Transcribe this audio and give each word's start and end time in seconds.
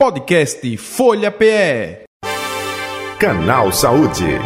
Podcast 0.00 0.76
Folha 0.76 1.28
PE. 1.28 2.04
Canal 3.18 3.72
Saúde. 3.72 4.38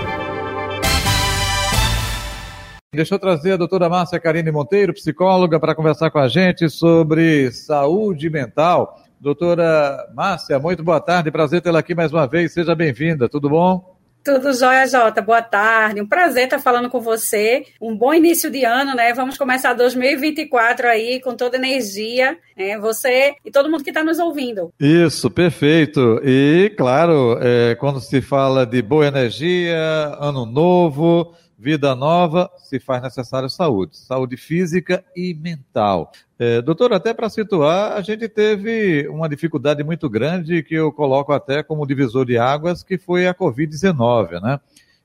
Deixa 2.95 3.17
eu 3.17 3.19
trazer 3.19 3.53
a 3.53 3.57
doutora 3.59 3.87
Márcia 3.87 4.19
Karine 4.19 4.51
Monteiro, 4.51 4.95
psicóloga, 4.95 5.61
para 5.61 5.75
conversar 5.75 6.11
com 6.11 6.19
a 6.19 6.27
gente 6.27 6.71
sobre 6.71 7.53
saúde 7.53 8.31
mental. 8.31 8.99
Doutora 9.21 10.11
Márcia, 10.15 10.59
muito 10.59 10.83
boa 10.83 11.03
tarde, 11.03 11.31
prazer 11.31 11.61
tê-la 11.61 11.81
aqui 11.81 11.95
mais 11.95 12.15
uma 12.15 12.27
vez, 12.27 12.55
seja 12.55 12.75
bem-vinda, 12.75 13.29
tudo 13.29 13.51
bom? 13.51 13.92
Tudo 14.25 14.53
jóia, 14.53 14.87
Jota. 14.87 15.21
Boa 15.21 15.43
tarde. 15.43 16.01
Um 16.01 16.07
prazer 16.07 16.45
estar 16.45 16.61
falando 16.61 16.89
com 16.89 17.01
você. 17.01 17.65
Um 17.81 17.97
bom 17.97 18.15
início 18.15 18.49
de 18.53 18.65
ano, 18.65 18.95
né? 18.95 19.13
Vamos 19.13 19.37
começar 19.37 19.73
2024 19.73 20.87
aí 20.87 21.21
com 21.21 21.35
toda 21.35 21.57
energia. 21.57 22.39
Né? 22.57 22.79
Você 22.79 23.35
e 23.45 23.51
todo 23.51 23.69
mundo 23.69 23.83
que 23.83 23.91
está 23.91 24.05
nos 24.05 24.21
ouvindo. 24.21 24.73
Isso, 24.79 25.29
perfeito. 25.29 26.21
E, 26.25 26.73
claro, 26.77 27.37
é, 27.41 27.75
quando 27.75 28.01
se 28.01 28.21
fala 28.21 28.65
de 28.65 28.81
boa 28.81 29.09
energia, 29.09 29.77
ano 30.21 30.47
novo, 30.47 31.35
vida 31.63 31.95
nova, 31.95 32.51
se 32.57 32.81
faz 32.81 33.01
necessário 33.01 33.49
saúde, 33.49 33.97
saúde 33.97 34.37
física 34.37 35.05
e 35.15 35.33
mental. 35.33 36.11
É, 36.37 36.61
doutor, 36.61 36.93
até 36.93 37.15
para 37.15 37.31
situar, 37.31 37.93
a 37.93 38.01
gente 38.01 38.29
teve 38.29 39.07
uma 39.09 39.29
dificuldade 39.29 39.85
muito 39.85 40.11
grande 40.11 40.65
que 40.65 40.75
eu 40.75 40.91
coloco 40.91 41.33
até 41.33 41.63
como 41.63 41.87
divisor 41.87 42.27
de 42.27 42.37
águas, 42.37 42.83
que 42.83 42.99
foi 42.99 43.29
a 43.29 43.35
Covid-19, 43.35 44.43
né? 44.43 44.59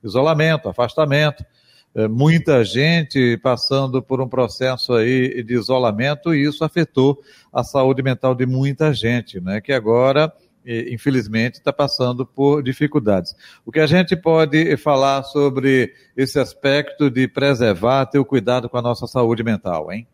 Isolamento, 0.03 0.67
afastamento, 0.67 1.45
é, 1.93 2.07
muita 2.07 2.65
gente 2.65 3.37
passando 3.37 4.01
por 4.01 4.19
um 4.19 4.27
processo 4.27 4.93
aí 4.93 5.43
de 5.43 5.53
isolamento 5.53 6.33
e 6.33 6.43
isso 6.43 6.63
afetou 6.63 7.21
a 7.53 7.63
saúde 7.63 8.01
mental 8.01 8.33
de 8.33 8.47
muita 8.47 8.91
gente, 8.91 9.39
né? 9.39 9.61
Que 9.61 9.73
agora 9.73 10.33
infelizmente, 10.67 11.55
está 11.55 11.71
passando 11.71 12.25
por 12.25 12.61
dificuldades. 12.61 13.33
O 13.65 13.71
que 13.71 13.79
a 13.79 13.87
gente 13.87 14.15
pode 14.15 14.75
falar 14.77 15.23
sobre 15.23 15.93
esse 16.15 16.37
aspecto 16.39 17.09
de 17.09 17.27
preservar, 17.27 18.05
ter 18.05 18.19
o 18.19 18.25
cuidado 18.25 18.69
com 18.69 18.77
a 18.77 18.81
nossa 18.81 19.07
saúde 19.07 19.43
mental, 19.43 19.91
hein? 19.91 20.05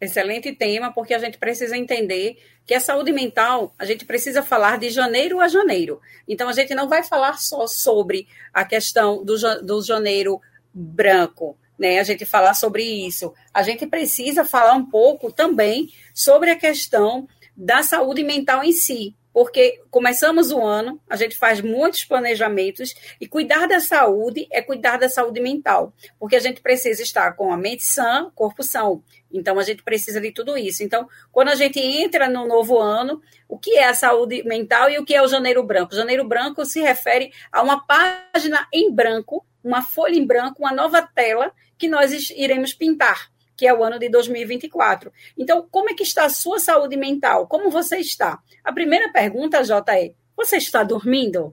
Excelente 0.00 0.52
tema, 0.52 0.92
porque 0.92 1.12
a 1.12 1.18
gente 1.18 1.38
precisa 1.38 1.76
entender 1.76 2.38
que 2.64 2.72
a 2.72 2.80
saúde 2.80 3.10
mental, 3.10 3.74
a 3.76 3.84
gente 3.84 4.04
precisa 4.04 4.44
falar 4.44 4.78
de 4.78 4.90
janeiro 4.90 5.40
a 5.40 5.48
janeiro. 5.48 6.00
Então, 6.28 6.48
a 6.48 6.52
gente 6.52 6.72
não 6.72 6.88
vai 6.88 7.02
falar 7.02 7.36
só 7.38 7.66
sobre 7.66 8.28
a 8.54 8.64
questão 8.64 9.24
do, 9.24 9.34
do 9.60 9.82
janeiro 9.82 10.40
branco, 10.72 11.58
né? 11.76 11.98
A 11.98 12.04
gente 12.04 12.24
falar 12.24 12.54
sobre 12.54 12.84
isso. 12.84 13.34
A 13.52 13.64
gente 13.64 13.88
precisa 13.88 14.44
falar 14.44 14.74
um 14.74 14.86
pouco 14.88 15.32
também 15.32 15.88
sobre 16.14 16.50
a 16.50 16.56
questão 16.56 17.26
da 17.56 17.82
saúde 17.82 18.22
mental 18.22 18.62
em 18.62 18.70
si, 18.70 19.16
porque 19.38 19.80
começamos 19.88 20.50
o 20.50 20.66
ano, 20.66 21.00
a 21.08 21.14
gente 21.14 21.36
faz 21.36 21.60
muitos 21.60 22.04
planejamentos 22.04 22.92
e 23.20 23.28
cuidar 23.28 23.68
da 23.68 23.78
saúde 23.78 24.48
é 24.50 24.60
cuidar 24.60 24.96
da 24.96 25.08
saúde 25.08 25.40
mental, 25.40 25.94
porque 26.18 26.34
a 26.34 26.40
gente 26.40 26.60
precisa 26.60 27.04
estar 27.04 27.36
com 27.36 27.52
a 27.52 27.56
mente 27.56 27.84
sã, 27.84 28.32
corpo 28.34 28.64
são. 28.64 29.00
Então 29.32 29.56
a 29.56 29.62
gente 29.62 29.84
precisa 29.84 30.20
de 30.20 30.32
tudo 30.32 30.58
isso. 30.58 30.82
Então, 30.82 31.08
quando 31.30 31.50
a 31.50 31.54
gente 31.54 31.78
entra 31.78 32.28
no 32.28 32.48
novo 32.48 32.80
ano, 32.80 33.22
o 33.48 33.56
que 33.56 33.78
é 33.78 33.86
a 33.86 33.94
saúde 33.94 34.42
mental 34.42 34.90
e 34.90 34.98
o 34.98 35.04
que 35.04 35.14
é 35.14 35.22
o 35.22 35.28
janeiro 35.28 35.62
branco? 35.62 35.92
O 35.92 35.96
janeiro 35.96 36.26
branco 36.26 36.64
se 36.64 36.80
refere 36.80 37.30
a 37.52 37.62
uma 37.62 37.86
página 37.86 38.66
em 38.74 38.92
branco, 38.92 39.46
uma 39.62 39.82
folha 39.82 40.16
em 40.16 40.26
branco, 40.26 40.56
uma 40.58 40.72
nova 40.72 41.00
tela 41.00 41.52
que 41.78 41.86
nós 41.86 42.10
iremos 42.30 42.74
pintar 42.74 43.30
que 43.58 43.66
é 43.66 43.74
o 43.74 43.82
ano 43.82 43.98
de 43.98 44.08
2024. 44.08 45.12
Então, 45.36 45.66
como 45.68 45.90
é 45.90 45.94
que 45.94 46.04
está 46.04 46.24
a 46.24 46.30
sua 46.30 46.60
saúde 46.60 46.96
mental? 46.96 47.48
Como 47.48 47.70
você 47.70 47.96
está? 47.96 48.38
A 48.62 48.72
primeira 48.72 49.12
pergunta, 49.12 49.64
Jota, 49.64 49.98
é: 49.98 50.12
você 50.36 50.58
está 50.58 50.84
dormindo? 50.84 51.52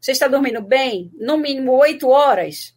Você 0.00 0.12
está 0.12 0.26
dormindo 0.26 0.62
bem? 0.62 1.12
No 1.14 1.36
mínimo 1.36 1.72
oito 1.72 2.08
horas? 2.08 2.74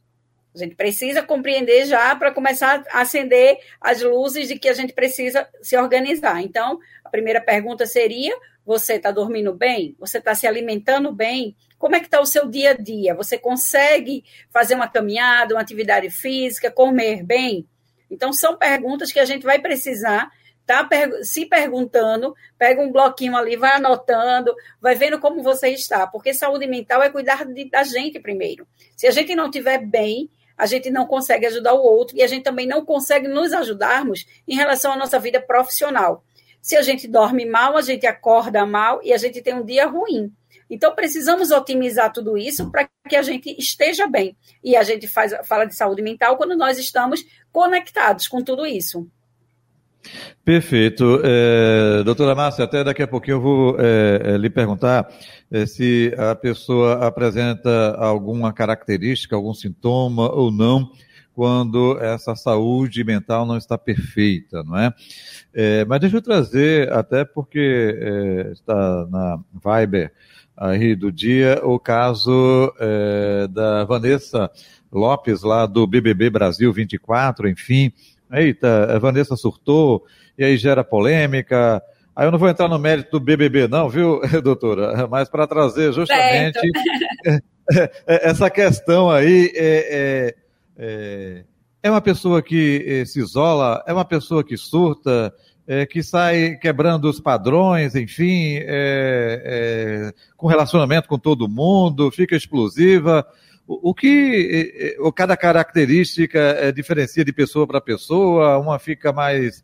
A 0.54 0.60
gente 0.60 0.76
precisa 0.76 1.24
compreender 1.24 1.86
já 1.86 2.14
para 2.16 2.34
começar 2.34 2.84
a 2.92 3.02
acender 3.02 3.60
as 3.80 4.02
luzes 4.02 4.50
de 4.50 4.60
que 4.60 4.68
a 4.68 4.74
gente 4.74 4.92
precisa 4.92 5.48
se 5.62 5.78
organizar. 5.78 6.42
Então, 6.42 6.80
a 7.06 7.10
primeira 7.10 7.40
pergunta 7.40 7.86
seria: 7.86 8.38
você 8.66 8.96
está 8.96 9.10
dormindo 9.10 9.54
bem? 9.54 9.96
Você 10.00 10.18
está 10.18 10.36
se 10.36 10.46
alimentando 10.46 11.14
bem? 11.14 11.56
Como 11.80 11.96
é 11.96 12.02
que 12.02 12.08
está 12.08 12.20
o 12.20 12.26
seu 12.26 12.50
dia 12.50 12.72
a 12.72 12.74
dia? 12.74 13.16
Você 13.16 13.38
consegue 13.38 14.26
fazer 14.52 14.76
uma 14.76 14.90
caminhada, 14.90 15.56
uma 15.56 15.62
atividade 15.62 16.10
física, 16.10 16.70
comer 16.70 17.24
bem? 17.24 17.66
Então, 18.10 18.32
são 18.32 18.58
perguntas 18.58 19.12
que 19.12 19.20
a 19.20 19.26
gente 19.26 19.44
vai 19.44 19.60
precisar 19.60 20.32
tá 20.68 20.88
se 21.24 21.46
perguntando, 21.46 22.36
pega 22.58 22.82
um 22.82 22.92
bloquinho 22.92 23.38
ali, 23.38 23.56
vai 23.56 23.72
anotando, 23.72 24.54
vai 24.82 24.96
vendo 24.96 25.18
como 25.18 25.42
você 25.42 25.70
está, 25.70 26.06
porque 26.06 26.34
saúde 26.34 26.68
mental 26.68 27.02
é 27.02 27.10
cuidar 27.10 27.46
de, 27.46 27.70
da 27.70 27.84
gente 27.84 28.20
primeiro. 28.20 28.68
Se 28.96 29.08
a 29.08 29.12
gente 29.12 29.34
não 29.34 29.46
estiver 29.46 29.78
bem, 29.78 30.30
a 30.58 30.66
gente 30.66 30.90
não 30.90 31.08
consegue 31.08 31.46
ajudar 31.46 31.74
o 31.74 31.82
outro 31.82 32.18
e 32.18 32.22
a 32.22 32.28
gente 32.28 32.44
também 32.44 32.68
não 32.68 32.84
consegue 32.84 33.30
nos 33.30 33.54
ajudarmos 33.54 34.26
em 34.46 34.56
relação 34.56 34.92
à 34.92 34.98
nossa 34.98 35.18
vida 35.18 35.40
profissional. 35.40 36.24
Se 36.62 36.76
a 36.76 36.82
gente 36.82 37.08
dorme 37.08 37.46
mal, 37.46 37.78
a 37.78 37.82
gente 37.82 38.06
acorda 38.06 38.66
mal 38.66 39.00
e 39.02 39.14
a 39.14 39.18
gente 39.18 39.42
tem 39.42 39.54
um 39.54 39.64
dia 39.64 39.86
ruim. 39.86 40.34
Então, 40.70 40.94
precisamos 40.94 41.52
otimizar 41.52 42.12
tudo 42.12 42.38
isso 42.38 42.70
para 42.72 42.90
que 43.08 43.16
a 43.16 43.22
gente 43.22 43.56
esteja 43.58 44.08
bem. 44.08 44.36
E 44.64 44.76
a 44.76 44.84
gente 44.84 45.08
faz, 45.08 45.34
fala 45.46 45.66
de 45.66 45.76
saúde 45.76 46.02
mental 46.02 46.38
quando 46.38 46.56
nós 46.56 46.78
estamos 46.78 47.24
conectados 47.52 48.28
com 48.28 48.44
tudo 48.44 48.66
isso. 48.66 49.08
Perfeito. 50.44 51.22
É, 51.24 52.04
doutora 52.04 52.36
Márcia, 52.36 52.64
até 52.64 52.84
daqui 52.84 53.04
a 53.04 53.08
pouquinho 53.08 53.36
eu 53.36 53.42
vou 53.42 53.76
é, 53.80 54.22
é, 54.24 54.38
lhe 54.38 54.50
perguntar 54.50 55.08
é, 55.52 55.66
se 55.66 56.14
a 56.18 56.36
pessoa 56.36 57.06
apresenta 57.06 57.96
alguma 57.98 58.54
característica, 58.54 59.36
algum 59.36 59.54
sintoma 59.54 60.32
ou 60.32 60.52
não 60.52 60.90
quando 61.38 62.00
essa 62.02 62.36
saúde 62.36 63.04
mental 63.04 63.46
não 63.46 63.58
está 63.58 63.78
perfeita, 63.78 64.64
não 64.64 64.76
é? 64.76 64.92
é 65.54 65.86
mas 65.86 66.00
deixa 66.00 66.18
eu 66.18 66.22
trazer, 66.24 66.92
até 66.92 67.24
porque 67.24 67.96
é, 67.96 68.52
está 68.54 69.06
na 69.06 69.40
Viber 69.54 70.12
aí 70.58 70.96
do 70.96 71.12
dia 71.12 71.62
o 71.64 71.80
caso 71.80 72.74
é, 72.80 73.48
da 73.50 73.84
Vanessa 73.84 74.50
Lopes, 74.92 75.44
lá 75.44 75.68
do 75.68 75.86
BBB 75.86 76.32
Brasil 76.32 76.74
24, 76.74 77.48
enfim. 77.48 77.94
Eita, 78.34 78.96
a 78.96 78.98
Vanessa 78.98 79.36
surtou, 79.36 80.08
e 80.40 80.44
aí 80.44 80.58
gera 80.58 80.84
polêmica. 80.84 81.84
Aí 82.16 82.26
eu 82.26 82.32
não 82.32 82.40
vou 82.40 82.50
entrar 82.50 82.68
no 82.68 82.80
mérito 82.80 83.12
do 83.12 83.24
BBB, 83.24 83.68
não, 83.68 83.88
viu, 83.88 84.22
doutora? 84.44 85.08
Mas 85.08 85.30
para 85.30 85.46
trazer 85.46 85.94
justamente 85.94 86.58
essa 88.08 88.50
questão 88.50 89.12
aí. 89.12 89.52
É, 89.56 90.36
é, 90.78 91.44
é, 91.82 91.90
uma 91.90 92.02
pessoa 92.02 92.42
que 92.42 92.84
é, 92.86 93.06
se 93.06 93.20
isola, 93.20 93.84
é 93.88 93.94
uma 93.94 94.06
pessoa 94.06 94.44
que 94.44 94.56
surta, 94.56 95.34
é, 95.66 95.86
que 95.86 96.04
sai 96.04 96.56
quebrando 96.56 97.10
os 97.10 97.20
padrões, 97.20 97.96
enfim, 97.96 98.58
é, 98.58 98.62
é, 98.66 100.14
com 100.36 100.48
relacionamento 100.48 101.08
com 101.08 101.18
todo 101.18 101.50
mundo, 101.50 102.12
fica 102.12 102.36
explosiva. 102.36 103.26
O, 103.70 103.94
que 103.94 104.96
o, 105.02 105.12
cada 105.12 105.36
característica 105.36 106.72
diferencia 106.74 107.26
de 107.26 107.34
pessoa 107.34 107.68
para 107.68 107.82
pessoa, 107.82 108.58
uma 108.60 108.80
fica 108.80 109.12
mais 109.12 109.62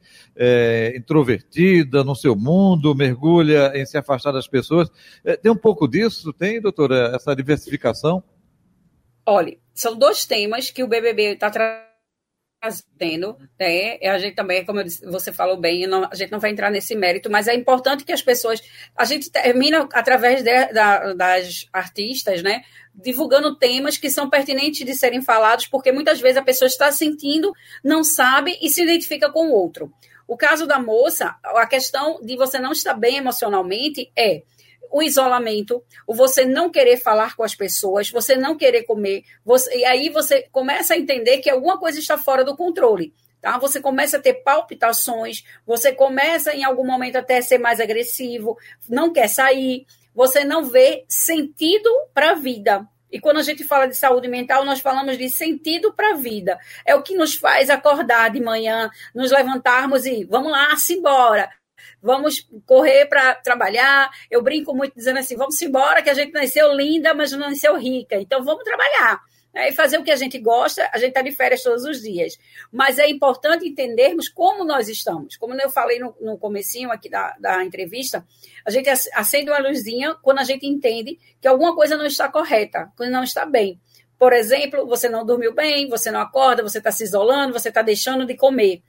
introvertida 0.93 2.03
no 2.03 2.13
seu 2.13 2.35
mundo, 2.35 2.93
mergulha 2.93 3.71
em 3.73 3.85
se 3.85 3.97
afastar 3.97 4.33
das 4.33 4.45
pessoas. 4.45 4.91
Tem 5.41 5.49
um 5.49 5.55
pouco 5.55 5.87
disso, 5.87 6.33
tem, 6.33 6.59
doutora, 6.59 7.13
essa 7.15 7.33
diversificação? 7.33 8.21
Olha, 9.25 9.55
são 9.73 9.95
dois 9.97 10.25
temas 10.25 10.69
que 10.69 10.83
o 10.83 10.87
BBB 10.87 11.33
está 11.33 11.49
trazendo 11.49 11.93
né? 13.59 13.97
A 14.07 14.17
gente 14.17 14.35
também, 14.35 14.65
como 14.65 14.83
disse, 14.83 15.05
você 15.05 15.33
falou 15.33 15.57
bem, 15.57 15.85
não, 15.85 16.07
a 16.09 16.15
gente 16.15 16.31
não 16.31 16.39
vai 16.39 16.49
entrar 16.49 16.71
nesse 16.71 16.95
mérito, 16.95 17.29
mas 17.29 17.47
é 17.47 17.53
importante 17.53 18.05
que 18.05 18.11
as 18.11 18.21
pessoas. 18.21 18.61
A 18.95 19.03
gente 19.03 19.29
termina 19.29 19.87
através 19.91 20.41
de, 20.41 20.67
da, 20.67 21.13
das 21.13 21.67
artistas, 21.73 22.41
né? 22.41 22.63
Divulgando 22.95 23.57
temas 23.57 23.97
que 23.97 24.09
são 24.09 24.29
pertinentes 24.29 24.85
de 24.85 24.95
serem 24.95 25.21
falados, 25.21 25.67
porque 25.67 25.91
muitas 25.91 26.21
vezes 26.21 26.37
a 26.37 26.43
pessoa 26.43 26.67
está 26.67 26.91
sentindo, 26.91 27.51
não 27.83 28.03
sabe 28.03 28.57
e 28.61 28.69
se 28.69 28.83
identifica 28.83 29.29
com 29.29 29.47
o 29.47 29.53
outro. 29.53 29.91
O 30.25 30.37
caso 30.37 30.65
da 30.65 30.79
moça, 30.79 31.35
a 31.43 31.67
questão 31.67 32.21
de 32.21 32.37
você 32.37 32.59
não 32.59 32.71
estar 32.71 32.93
bem 32.93 33.17
emocionalmente 33.17 34.09
é 34.15 34.43
o 34.93 35.01
isolamento, 35.01 35.83
o 36.05 36.13
você 36.13 36.45
não 36.45 36.69
querer 36.69 36.97
falar 36.97 37.35
com 37.35 37.43
as 37.43 37.55
pessoas, 37.55 38.11
você 38.11 38.35
não 38.35 38.55
querer 38.55 38.83
comer, 38.83 39.23
você, 39.43 39.75
e 39.75 39.83
aí 39.83 40.09
você 40.09 40.47
começa 40.51 40.93
a 40.93 40.97
entender 40.97 41.39
que 41.39 41.49
alguma 41.49 41.79
coisa 41.79 41.97
está 41.97 42.15
fora 42.15 42.45
do 42.45 42.55
controle. 42.55 43.11
Tá? 43.41 43.57
Você 43.57 43.81
começa 43.81 44.17
a 44.17 44.21
ter 44.21 44.35
palpitações, 44.35 45.43
você 45.65 45.91
começa 45.91 46.53
em 46.53 46.63
algum 46.63 46.85
momento 46.85 47.15
até 47.15 47.39
a 47.39 47.41
ser 47.41 47.57
mais 47.57 47.79
agressivo, 47.79 48.55
não 48.87 49.11
quer 49.11 49.27
sair, 49.27 49.87
você 50.13 50.43
não 50.43 50.63
vê 50.63 51.03
sentido 51.09 51.89
para 52.13 52.31
a 52.31 52.35
vida. 52.35 52.87
E 53.11 53.19
quando 53.19 53.37
a 53.37 53.43
gente 53.43 53.63
fala 53.63 53.87
de 53.87 53.95
saúde 53.95 54.27
mental, 54.27 54.63
nós 54.63 54.79
falamos 54.79 55.17
de 55.17 55.27
sentido 55.27 55.91
para 55.91 56.11
a 56.11 56.15
vida. 56.15 56.59
É 56.85 56.95
o 56.95 57.01
que 57.01 57.15
nos 57.15 57.33
faz 57.33 57.71
acordar 57.71 58.29
de 58.29 58.39
manhã, 58.39 58.91
nos 59.13 59.31
levantarmos 59.31 60.05
e 60.05 60.23
vamos 60.23 60.51
lá, 60.51 60.75
se 60.77 60.93
embora 60.93 61.49
vamos 62.01 62.47
correr 62.65 63.05
para 63.05 63.35
trabalhar. 63.35 64.09
Eu 64.29 64.41
brinco 64.41 64.75
muito 64.75 64.95
dizendo 64.95 65.19
assim: 65.19 65.35
vamos 65.35 65.61
embora, 65.61 66.01
que 66.01 66.09
a 66.09 66.13
gente 66.13 66.33
nasceu 66.33 66.73
linda, 66.73 67.13
mas 67.13 67.31
não 67.31 67.39
nasceu 67.39 67.77
rica. 67.77 68.15
Então 68.15 68.43
vamos 68.43 68.63
trabalhar. 68.63 69.21
Né, 69.53 69.69
e 69.69 69.71
fazer 69.71 69.99
o 69.99 70.03
que 70.03 70.09
a 70.09 70.15
gente 70.15 70.39
gosta, 70.39 70.89
a 70.91 70.97
gente 70.97 71.09
está 71.09 71.21
de 71.21 71.31
férias 71.31 71.61
todos 71.61 71.83
os 71.83 72.01
dias. 72.01 72.39
Mas 72.71 72.97
é 72.97 73.07
importante 73.07 73.67
entendermos 73.67 74.27
como 74.27 74.65
nós 74.65 74.89
estamos. 74.89 75.37
Como 75.37 75.53
eu 75.53 75.69
falei 75.69 75.99
no, 75.99 76.15
no 76.19 76.39
comecinho 76.39 76.91
aqui 76.91 77.07
da, 77.07 77.35
da 77.39 77.63
entrevista, 77.63 78.25
a 78.65 78.71
gente 78.71 78.89
acende 78.89 79.51
uma 79.51 79.59
luzinha 79.59 80.15
quando 80.23 80.39
a 80.39 80.43
gente 80.43 80.65
entende 80.65 81.19
que 81.39 81.47
alguma 81.47 81.75
coisa 81.75 81.95
não 81.95 82.07
está 82.07 82.27
correta, 82.29 82.91
quando 82.97 83.11
não 83.11 83.23
está 83.23 83.45
bem. 83.45 83.79
Por 84.17 84.33
exemplo, 84.33 84.87
você 84.87 85.07
não 85.07 85.23
dormiu 85.23 85.53
bem, 85.53 85.87
você 85.87 86.09
não 86.09 86.21
acorda, 86.21 86.63
você 86.63 86.79
está 86.79 86.91
se 86.91 87.03
isolando, 87.03 87.53
você 87.53 87.69
está 87.69 87.83
deixando 87.83 88.25
de 88.25 88.35
comer. 88.35 88.81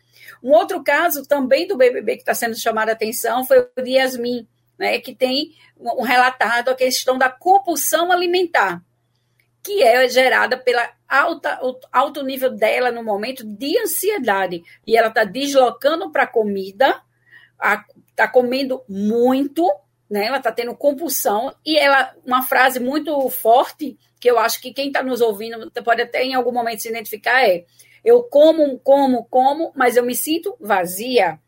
Um 0.43 0.53
outro 0.53 0.83
caso 0.83 1.27
também 1.27 1.67
do 1.67 1.77
BBB 1.77 2.17
que 2.17 2.23
está 2.23 2.35
sendo 2.35 2.59
chamado 2.59 2.89
a 2.89 2.93
atenção 2.93 3.45
foi 3.45 3.61
o 3.61 3.83
de 3.83 3.93
Yasmin, 3.93 4.47
né, 4.79 4.99
que 4.99 5.15
tem 5.15 5.53
um 5.79 6.03
relatado 6.03 6.71
a 6.71 6.75
questão 6.75 7.17
da 7.17 7.29
compulsão 7.29 8.11
alimentar 8.11 8.83
que 9.65 9.83
é 9.83 10.07
gerada 10.07 10.59
pela 10.59 10.91
alta, 11.09 11.59
alto 11.91 12.23
nível 12.23 12.51
dela 12.51 12.93
no 12.93 13.03
momento 13.03 13.43
de 13.43 13.79
ansiedade. 13.79 14.63
E 14.87 14.95
ela 14.95 15.09
está 15.09 15.25
deslocando 15.25 16.13
para 16.13 16.25
a 16.25 16.27
comida, 16.27 17.01
está 18.11 18.29
comendo 18.29 18.83
muito, 18.87 19.67
né? 20.09 20.27
ela 20.27 20.37
está 20.37 20.53
tendo 20.53 20.77
compulsão, 20.77 21.55
e 21.65 21.79
ela, 21.79 22.15
uma 22.27 22.43
frase 22.43 22.79
muito 22.79 23.27
forte, 23.31 23.99
que 24.21 24.31
eu 24.31 24.39
acho 24.39 24.61
que 24.61 24.75
quem 24.75 24.89
está 24.89 25.03
nos 25.03 25.23
ouvindo 25.23 25.71
pode 25.83 26.03
até 26.03 26.23
em 26.23 26.35
algum 26.35 26.53
momento 26.53 26.83
se 26.83 26.91
identificar, 26.91 27.43
é 27.43 27.65
eu 28.05 28.23
como, 28.23 28.79
como, 28.81 29.25
como, 29.25 29.73
mas 29.75 29.97
eu 29.97 30.05
me 30.05 30.15
sinto 30.15 30.57
vazia. 30.61 31.39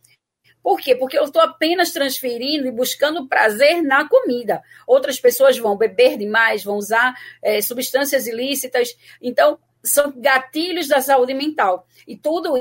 Por 0.62 0.80
quê? 0.80 0.96
Porque 0.96 1.16
eu 1.16 1.24
estou 1.24 1.40
apenas 1.40 1.92
transferindo 1.92 2.66
e 2.66 2.72
buscando 2.72 3.28
prazer 3.28 3.82
na 3.82 4.08
comida. 4.08 4.60
Outras 4.84 5.20
pessoas 5.20 5.56
vão 5.56 5.76
beber 5.76 6.18
demais, 6.18 6.64
vão 6.64 6.76
usar 6.76 7.14
é, 7.40 7.60
substâncias 7.62 8.26
ilícitas. 8.26 8.96
Então, 9.22 9.60
são 9.84 10.12
gatilhos 10.16 10.88
da 10.88 11.00
saúde 11.00 11.34
mental. 11.34 11.86
E 12.04 12.16
tudo 12.16 12.54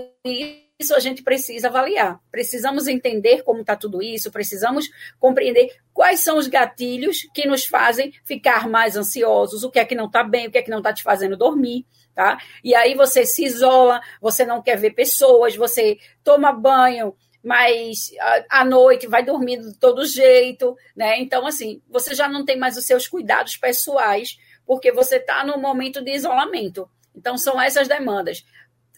isso 0.80 0.94
a 0.94 1.00
gente 1.00 1.24
precisa 1.24 1.68
avaliar. 1.68 2.20
Precisamos 2.32 2.88
entender 2.88 3.44
como 3.44 3.62
está 3.62 3.76
tudo 3.76 4.02
isso, 4.04 4.32
precisamos 4.32 4.88
compreender 5.20 5.76
quais 5.94 6.20
são 6.20 6.38
os 6.38 6.48
gatilhos 6.48 7.28
que 7.34 7.48
nos 7.48 7.66
fazem 7.66 8.14
ficar 8.24 8.70
mais 8.70 8.96
ansiosos, 8.96 9.64
o 9.64 9.72
que 9.72 9.80
é 9.80 9.86
que 9.86 9.96
não 9.96 10.06
está 10.06 10.24
bem, 10.24 10.48
o 10.48 10.52
que 10.52 10.58
é 10.58 10.62
que 10.62 10.70
não 10.70 10.78
está 10.80 10.94
te 10.94 11.02
fazendo 11.02 11.36
dormir. 11.38 11.86
Tá? 12.16 12.38
E 12.64 12.74
aí 12.74 12.96
você 12.96 13.26
se 13.26 13.44
isola, 13.44 14.00
você 14.22 14.46
não 14.46 14.62
quer 14.62 14.78
ver 14.78 14.92
pessoas, 14.92 15.56
você 15.56 15.98
toma 16.24 16.54
banho 16.54 17.14
mas 17.46 18.10
à 18.50 18.66
noite 18.66 19.06
vai 19.06 19.24
dormindo 19.24 19.72
de 19.72 19.78
todo 19.78 20.04
jeito, 20.04 20.76
né? 20.96 21.20
Então, 21.20 21.46
assim, 21.46 21.80
você 21.88 22.16
já 22.16 22.28
não 22.28 22.44
tem 22.44 22.58
mais 22.58 22.76
os 22.76 22.88
seus 22.88 23.08
cuidados 23.08 23.56
pessoais, 23.56 24.40
porque 24.66 24.92
você 24.92 25.18
está 25.18 25.46
no 25.46 25.56
momento 25.60 26.02
de 26.04 26.12
isolamento. 26.12 26.90
Então, 27.16 27.38
são 27.38 27.62
essas 27.62 27.88
demandas. 27.88 28.44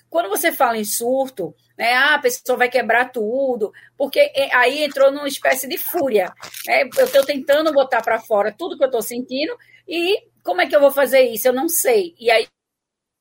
Quando 0.10 0.30
você 0.30 0.50
fala 0.54 0.78
em 0.78 0.86
surto, 0.86 1.54
né, 1.78 1.94
ah, 1.94 2.16
a 2.16 2.20
pessoa 2.20 2.58
vai 2.58 2.70
quebrar 2.70 3.12
tudo, 3.12 3.74
porque 3.98 4.20
é, 4.34 4.56
aí 4.56 4.82
entrou 4.82 5.12
numa 5.12 5.28
espécie 5.28 5.68
de 5.68 5.78
fúria. 5.78 6.34
Né? 6.66 6.84
Eu 6.98 7.06
estou 7.06 7.26
tentando 7.26 7.74
botar 7.74 8.02
para 8.02 8.18
fora 8.18 8.56
tudo 8.58 8.78
que 8.78 8.84
eu 8.84 8.88
estou 8.88 9.02
sentindo 9.02 9.58
e 9.86 10.24
como 10.42 10.62
é 10.62 10.68
que 10.68 10.74
eu 10.74 10.80
vou 10.80 10.92
fazer 10.92 11.20
isso? 11.24 11.50
Eu 11.50 11.54
não 11.54 11.68
sei. 11.68 12.16
E 12.18 12.32
aí 12.32 12.48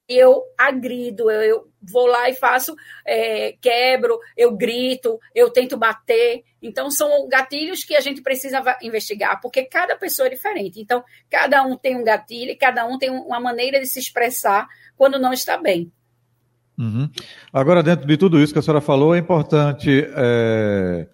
eu 0.09 0.43
agrido, 0.57 1.31
eu, 1.31 1.43
eu 1.43 1.69
vou 1.83 2.07
lá 2.07 2.29
e 2.29 2.35
faço, 2.35 2.75
é, 3.05 3.53
quebro, 3.61 4.19
eu 4.37 4.57
grito, 4.57 5.19
eu 5.35 5.51
tento 5.51 5.77
bater. 5.77 6.45
Então, 6.63 6.91
são 6.91 7.29
gatilhos 7.29 7.85
que 7.85 7.95
a 7.97 8.01
gente 8.01 8.23
precisa 8.23 8.63
investigar, 8.83 9.41
porque 9.41 9.65
cada 9.65 9.97
pessoa 9.97 10.27
é 10.27 10.31
diferente. 10.31 10.81
Então, 10.81 11.03
cada 11.31 11.63
um 11.63 11.77
tem 11.77 11.97
um 11.97 12.05
gatilho 12.05 12.51
e 12.53 12.57
cada 12.57 12.87
um 12.87 12.99
tem 12.99 13.11
uma 13.11 13.41
maneira 13.41 13.81
de 13.81 13.87
se 13.87 13.99
expressar 13.99 14.69
quando 14.97 15.19
não 15.19 15.33
está 15.33 15.57
bem. 15.57 15.93
Uhum. 16.79 17.09
Agora, 17.53 17.83
dentro 17.83 18.07
de 18.07 18.17
tudo 18.17 18.39
isso 18.41 18.53
que 18.53 18.59
a 18.59 18.63
senhora 18.63 18.81
falou, 18.81 19.15
é 19.15 19.19
importante 19.19 20.07
é, 20.15 21.09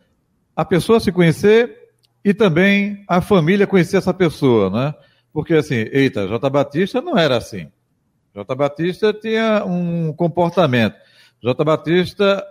a 0.57 0.65
pessoa 0.65 1.01
se 1.01 1.13
conhecer 1.13 1.79
e 2.25 2.35
também 2.35 3.05
a 3.09 3.21
família 3.21 3.67
conhecer 3.67 3.97
essa 3.97 4.13
pessoa, 4.13 4.71
né? 4.71 4.95
Porque 5.33 5.55
assim, 5.55 5.87
eita, 5.93 6.27
J. 6.27 6.51
Batista 6.51 7.01
não 7.01 7.17
era 7.17 7.37
assim. 7.37 7.71
J. 8.35 8.55
Batista 8.55 9.13
tinha 9.13 9.65
um 9.65 10.13
comportamento. 10.13 10.97
J. 11.43 11.65
Batista, 11.65 12.45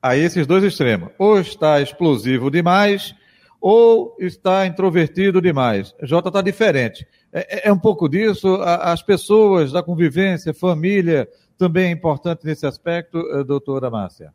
a 0.00 0.16
esses 0.16 0.46
dois 0.46 0.64
extremos, 0.64 1.10
ou 1.18 1.40
está 1.40 1.80
explosivo 1.80 2.50
demais, 2.50 3.14
ou 3.60 4.16
está 4.18 4.66
introvertido 4.66 5.40
demais. 5.40 5.94
J 6.02 6.28
está 6.28 6.42
diferente. 6.42 7.06
É, 7.32 7.68
é, 7.68 7.68
é, 7.68 7.72
um 7.72 7.78
pouco 7.78 8.08
disso. 8.08 8.56
As 8.62 9.02
pessoas 9.02 9.70
da 9.70 9.82
convivência, 9.82 10.52
família, 10.52 11.28
também 11.56 11.86
é 11.86 11.90
importante 11.90 12.44
nesse 12.44 12.66
aspecto, 12.66 13.18
eh, 13.18 13.44
doutora 13.44 13.88
Márcia. 13.88 14.34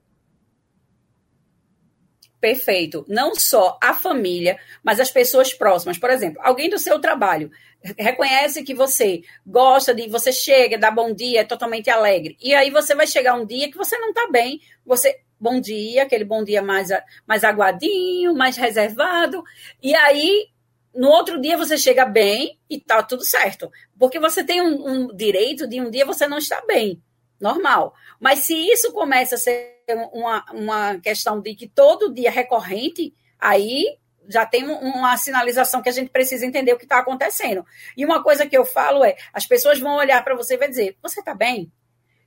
Perfeito. 2.39 3.03
Não 3.07 3.33
só 3.33 3.77
a 3.81 3.93
família, 3.93 4.59
mas 4.83 4.99
as 4.99 5.09
pessoas 5.09 5.53
próximas. 5.53 5.97
Por 5.97 6.09
exemplo, 6.09 6.41
alguém 6.43 6.69
do 6.69 6.77
seu 6.77 6.99
trabalho 6.99 7.51
reconhece 7.97 8.63
que 8.63 8.73
você 8.73 9.21
gosta 9.45 9.93
de, 9.93 10.07
você 10.07 10.31
chega, 10.31 10.77
dá 10.77 10.91
bom 10.91 11.13
dia, 11.13 11.41
é 11.41 11.43
totalmente 11.43 11.89
alegre. 11.89 12.37
E 12.41 12.53
aí 12.53 12.69
você 12.69 12.93
vai 12.93 13.07
chegar 13.07 13.33
um 13.35 13.45
dia 13.45 13.71
que 13.71 13.77
você 13.77 13.97
não 13.97 14.09
está 14.09 14.27
bem, 14.29 14.61
você 14.85 15.19
bom 15.39 15.59
dia, 15.59 16.03
aquele 16.03 16.23
bom 16.23 16.43
dia 16.43 16.61
mais 16.61 16.89
mais 17.25 17.43
aguadinho, 17.43 18.35
mais 18.35 18.57
reservado. 18.57 19.43
E 19.81 19.95
aí 19.95 20.47
no 20.93 21.09
outro 21.09 21.39
dia 21.39 21.57
você 21.57 21.77
chega 21.77 22.05
bem 22.05 22.59
e 22.69 22.79
tá 22.79 23.03
tudo 23.03 23.23
certo, 23.23 23.71
porque 23.97 24.19
você 24.19 24.43
tem 24.43 24.61
um, 24.61 24.87
um 24.87 25.15
direito 25.15 25.67
de 25.67 25.79
um 25.79 25.89
dia 25.89 26.05
você 26.05 26.27
não 26.27 26.39
estar 26.39 26.61
bem, 26.65 27.01
normal. 27.39 27.93
Mas 28.19 28.39
se 28.39 28.55
isso 28.55 28.91
começa 28.91 29.35
a 29.35 29.37
ser 29.37 29.76
uma, 29.95 30.45
uma 30.51 30.99
questão 30.99 31.39
de 31.41 31.55
que 31.55 31.67
todo 31.67 32.13
dia 32.13 32.31
recorrente, 32.31 33.13
aí 33.39 33.97
já 34.27 34.45
tem 34.45 34.65
uma 34.65 35.15
sinalização 35.15 35.81
que 35.81 35.89
a 35.89 35.93
gente 35.93 36.09
precisa 36.09 36.45
entender 36.45 36.73
o 36.73 36.77
que 36.77 36.83
está 36.83 36.99
acontecendo. 36.99 37.65
E 37.95 38.05
uma 38.05 38.21
coisa 38.21 38.45
que 38.45 38.57
eu 38.57 38.65
falo 38.65 39.03
é: 39.03 39.15
as 39.31 39.45
pessoas 39.45 39.79
vão 39.79 39.95
olhar 39.95 40.23
para 40.23 40.35
você 40.35 40.55
e 40.55 40.57
vai 40.57 40.67
dizer, 40.67 40.97
você 41.01 41.21
está 41.21 41.33
bem? 41.33 41.71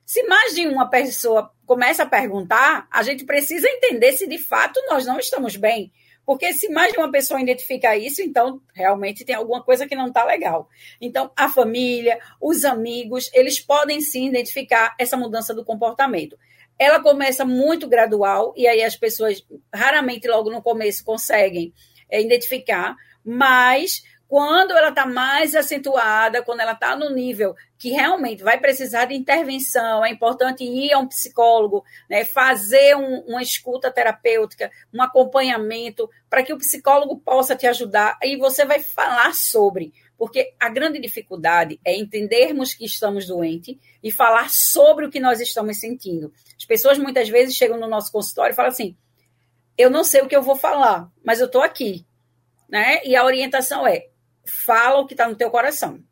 Se 0.05 0.23
mais 0.23 0.55
de 0.55 0.67
uma 0.67 0.89
pessoa 0.89 1.51
começa 1.65 2.03
a 2.03 2.07
perguntar, 2.07 2.87
a 2.91 3.03
gente 3.03 3.23
precisa 3.23 3.69
entender 3.69 4.13
se 4.13 4.27
de 4.27 4.37
fato 4.39 4.81
nós 4.89 5.05
não 5.05 5.19
estamos 5.19 5.55
bem. 5.55 5.91
Porque 6.25 6.53
se 6.53 6.69
mais 6.69 6.91
de 6.91 6.97
uma 6.97 7.11
pessoa 7.11 7.41
identifica 7.41 7.95
isso, 7.95 8.21
então 8.21 8.61
realmente 8.73 9.25
tem 9.25 9.35
alguma 9.35 9.63
coisa 9.63 9.87
que 9.87 9.95
não 9.95 10.07
está 10.07 10.23
legal. 10.23 10.69
Então, 10.99 11.31
a 11.35 11.49
família, 11.49 12.19
os 12.39 12.63
amigos, 12.63 13.29
eles 13.33 13.59
podem 13.59 14.01
sim 14.01 14.27
identificar 14.27 14.95
essa 14.99 15.17
mudança 15.17 15.53
do 15.53 15.65
comportamento 15.65 16.37
ela 16.81 16.99
começa 16.99 17.45
muito 17.45 17.87
gradual, 17.87 18.55
e 18.57 18.67
aí 18.67 18.81
as 18.81 18.95
pessoas 18.95 19.45
raramente 19.71 20.27
logo 20.27 20.49
no 20.49 20.63
começo 20.63 21.05
conseguem 21.05 21.71
é, 22.09 22.19
identificar, 22.19 22.95
mas 23.23 24.01
quando 24.31 24.71
ela 24.71 24.87
está 24.87 25.05
mais 25.05 25.53
acentuada, 25.55 26.41
quando 26.41 26.61
ela 26.61 26.71
está 26.71 26.95
no 26.95 27.09
nível 27.09 27.53
que 27.77 27.89
realmente 27.89 28.41
vai 28.41 28.57
precisar 28.57 29.03
de 29.03 29.13
intervenção, 29.13 30.05
é 30.05 30.09
importante 30.09 30.63
ir 30.63 30.93
a 30.93 30.99
um 30.99 31.05
psicólogo, 31.05 31.83
né, 32.09 32.23
fazer 32.23 32.95
um, 32.95 33.25
uma 33.27 33.41
escuta 33.41 33.91
terapêutica, 33.91 34.71
um 34.93 35.01
acompanhamento, 35.01 36.09
para 36.29 36.43
que 36.43 36.53
o 36.53 36.57
psicólogo 36.57 37.19
possa 37.19 37.57
te 37.57 37.67
ajudar 37.67 38.17
e 38.23 38.37
você 38.37 38.63
vai 38.63 38.79
falar 38.79 39.35
sobre. 39.35 39.91
Porque 40.17 40.53
a 40.57 40.69
grande 40.69 41.01
dificuldade 41.01 41.77
é 41.83 41.93
entendermos 41.93 42.73
que 42.73 42.85
estamos 42.85 43.27
doentes 43.27 43.75
e 44.01 44.13
falar 44.13 44.49
sobre 44.49 45.07
o 45.07 45.11
que 45.11 45.19
nós 45.19 45.41
estamos 45.41 45.77
sentindo. 45.77 46.31
As 46.57 46.63
pessoas 46.63 46.97
muitas 46.97 47.27
vezes 47.27 47.53
chegam 47.53 47.77
no 47.77 47.89
nosso 47.89 48.09
consultório 48.13 48.53
e 48.53 48.55
falam 48.55 48.71
assim: 48.71 48.95
eu 49.77 49.89
não 49.89 50.05
sei 50.05 50.21
o 50.21 50.27
que 50.29 50.35
eu 50.37 50.41
vou 50.41 50.55
falar, 50.55 51.11
mas 51.21 51.41
eu 51.41 51.47
estou 51.47 51.61
aqui. 51.61 52.05
Né? 52.69 53.03
E 53.03 53.17
a 53.17 53.25
orientação 53.25 53.85
é: 53.85 54.10
fala 54.51 54.99
o 54.99 55.07
que 55.07 55.13
está 55.13 55.27
no 55.27 55.35
teu 55.35 55.49
coração. 55.49 56.03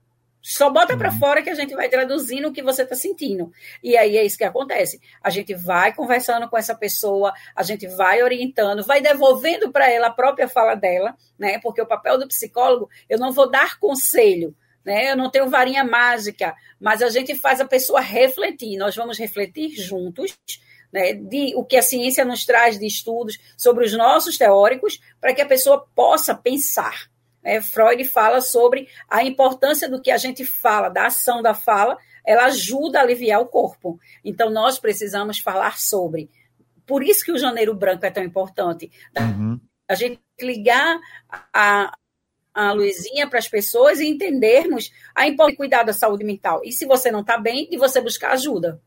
Só 0.42 0.70
bota 0.70 0.96
para 0.96 1.12
uhum. 1.12 1.20
fora 1.20 1.42
que 1.42 1.50
a 1.50 1.56
gente 1.56 1.76
vai 1.76 1.90
traduzindo 1.90 2.48
o 2.48 2.54
que 2.54 2.64
você 2.64 2.84
está 2.84 2.96
sentindo. 2.96 3.52
E 3.84 3.98
aí 3.98 4.18
é 4.18 4.26
isso 4.26 4.38
que 4.38 4.44
acontece. 4.44 5.02
A 5.22 5.30
gente 5.30 5.54
vai 5.54 5.94
conversando 5.94 6.50
com 6.50 6.58
essa 6.58 6.74
pessoa, 6.74 7.34
a 7.56 7.62
gente 7.62 7.88
vai 7.88 8.24
orientando, 8.24 8.86
vai 8.86 9.02
devolvendo 9.02 9.72
para 9.72 9.90
ela 9.90 10.08
a 10.08 10.14
própria 10.14 10.48
fala 10.48 10.76
dela, 10.76 11.16
né? 11.38 11.60
Porque 11.60 11.82
o 11.82 11.86
papel 11.86 12.18
do 12.18 12.28
psicólogo, 12.28 12.90
eu 13.10 13.20
não 13.20 13.34
vou 13.34 13.50
dar 13.50 13.78
conselho, 13.80 14.56
né? 14.86 15.12
Eu 15.12 15.18
não 15.18 15.30
tenho 15.30 15.50
varinha 15.50 15.84
mágica, 15.84 16.56
mas 16.80 17.02
a 17.02 17.10
gente 17.10 17.36
faz 17.36 17.60
a 17.60 17.66
pessoa 17.66 18.00
refletir. 18.00 18.78
Nós 18.78 18.96
vamos 18.96 19.18
refletir 19.18 19.72
juntos. 19.72 20.38
Né, 20.92 21.14
de 21.14 21.54
o 21.56 21.64
que 21.64 21.78
a 21.78 21.84
ciência 21.84 22.26
nos 22.26 22.44
traz 22.46 22.80
de 22.80 22.88
estudos 22.88 23.38
sobre 23.56 23.86
os 23.86 23.94
nossos 23.96 24.40
teóricos, 24.40 25.00
para 25.22 25.36
que 25.36 25.42
a 25.44 25.46
pessoa 25.46 25.86
possa 25.94 26.34
pensar, 26.34 27.08
é, 27.44 27.62
Freud 27.62 28.04
fala 28.06 28.42
sobre 28.42 28.88
a 29.10 29.24
importância 29.24 29.90
do 29.90 30.02
que 30.02 30.12
a 30.12 30.18
gente 30.18 30.46
fala, 30.46 30.90
da 30.90 31.08
ação 31.08 31.42
da 31.42 31.54
fala, 31.54 31.98
ela 32.26 32.46
ajuda 32.46 33.00
a 33.00 33.02
aliviar 33.02 33.42
o 33.42 33.48
corpo. 33.48 34.00
Então, 34.24 34.50
nós 34.50 34.78
precisamos 34.78 35.40
falar 35.40 35.78
sobre. 35.78 36.30
Por 36.86 37.04
isso 37.04 37.24
que 37.24 37.32
o 37.32 37.38
janeiro 37.38 37.74
branco 37.74 38.06
é 38.06 38.12
tão 38.12 38.24
importante. 38.24 38.92
Uhum. 39.18 39.60
a 39.88 39.96
gente 39.96 40.20
ligar 40.40 41.00
a, 41.54 41.92
a 42.54 42.72
luzinha 42.74 43.28
para 43.28 43.40
as 43.40 43.48
pessoas 43.48 44.00
e 44.00 44.08
entendermos 44.08 44.92
a 45.16 45.28
importância 45.28 45.54
de 45.54 45.58
cuidar 45.58 45.84
da 45.84 45.94
saúde 45.94 46.24
mental. 46.24 46.62
E 46.64 46.72
se 46.72 46.86
você 46.86 47.12
não 47.12 47.22
está 47.22 47.38
bem, 47.38 47.70
de 47.70 47.78
você 47.78 48.02
buscar 48.02 48.32
ajuda. 48.32 48.82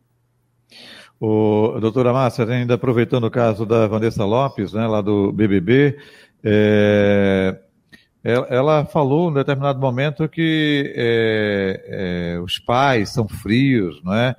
O, 1.20 1.78
doutora 1.80 2.12
Márcia, 2.12 2.44
ainda 2.44 2.74
aproveitando 2.74 3.24
o 3.24 3.30
caso 3.30 3.64
da 3.64 3.86
Vanessa 3.86 4.24
Lopes, 4.24 4.72
né, 4.72 4.86
lá 4.86 5.00
do 5.00 5.32
BBB, 5.32 5.96
é, 6.42 7.56
ela 8.24 8.84
falou 8.84 9.30
em 9.30 9.34
determinado 9.34 9.80
momento 9.80 10.28
que 10.28 10.92
é, 10.96 12.34
é, 12.36 12.40
os 12.40 12.58
pais 12.58 13.10
são 13.10 13.26
frios, 13.26 14.00
não 14.04 14.14
é? 14.14 14.36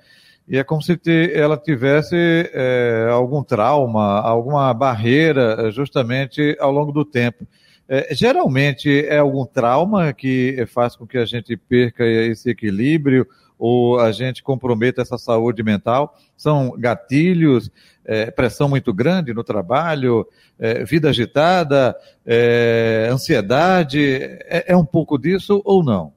E 0.47 0.57
é 0.57 0.63
como 0.63 0.81
se 0.81 0.99
ela 1.33 1.57
tivesse 1.57 2.15
é, 2.53 3.07
algum 3.11 3.43
trauma, 3.43 4.19
alguma 4.19 4.73
barreira 4.73 5.71
justamente 5.71 6.55
ao 6.59 6.71
longo 6.71 6.91
do 6.91 7.05
tempo. 7.05 7.47
É, 7.87 8.13
geralmente 8.13 9.05
é 9.05 9.17
algum 9.17 9.45
trauma 9.45 10.13
que 10.13 10.65
faz 10.67 10.95
com 10.95 11.05
que 11.05 11.17
a 11.17 11.25
gente 11.25 11.55
perca 11.55 12.05
esse 12.05 12.49
equilíbrio 12.49 13.27
ou 13.57 13.99
a 13.99 14.11
gente 14.11 14.43
comprometa 14.43 15.01
essa 15.01 15.17
saúde 15.17 15.63
mental? 15.63 16.17
São 16.35 16.75
gatilhos, 16.77 17.71
é, 18.05 18.31
pressão 18.31 18.67
muito 18.67 18.93
grande 18.93 19.33
no 19.33 19.43
trabalho, 19.43 20.27
é, 20.60 20.83
vida 20.83 21.10
agitada, 21.10 21.95
é, 22.25 23.07
ansiedade? 23.12 24.15
É, 24.45 24.65
é 24.67 24.77
um 24.77 24.86
pouco 24.86 25.17
disso 25.17 25.62
ou 25.65 25.83
não? 25.83 26.13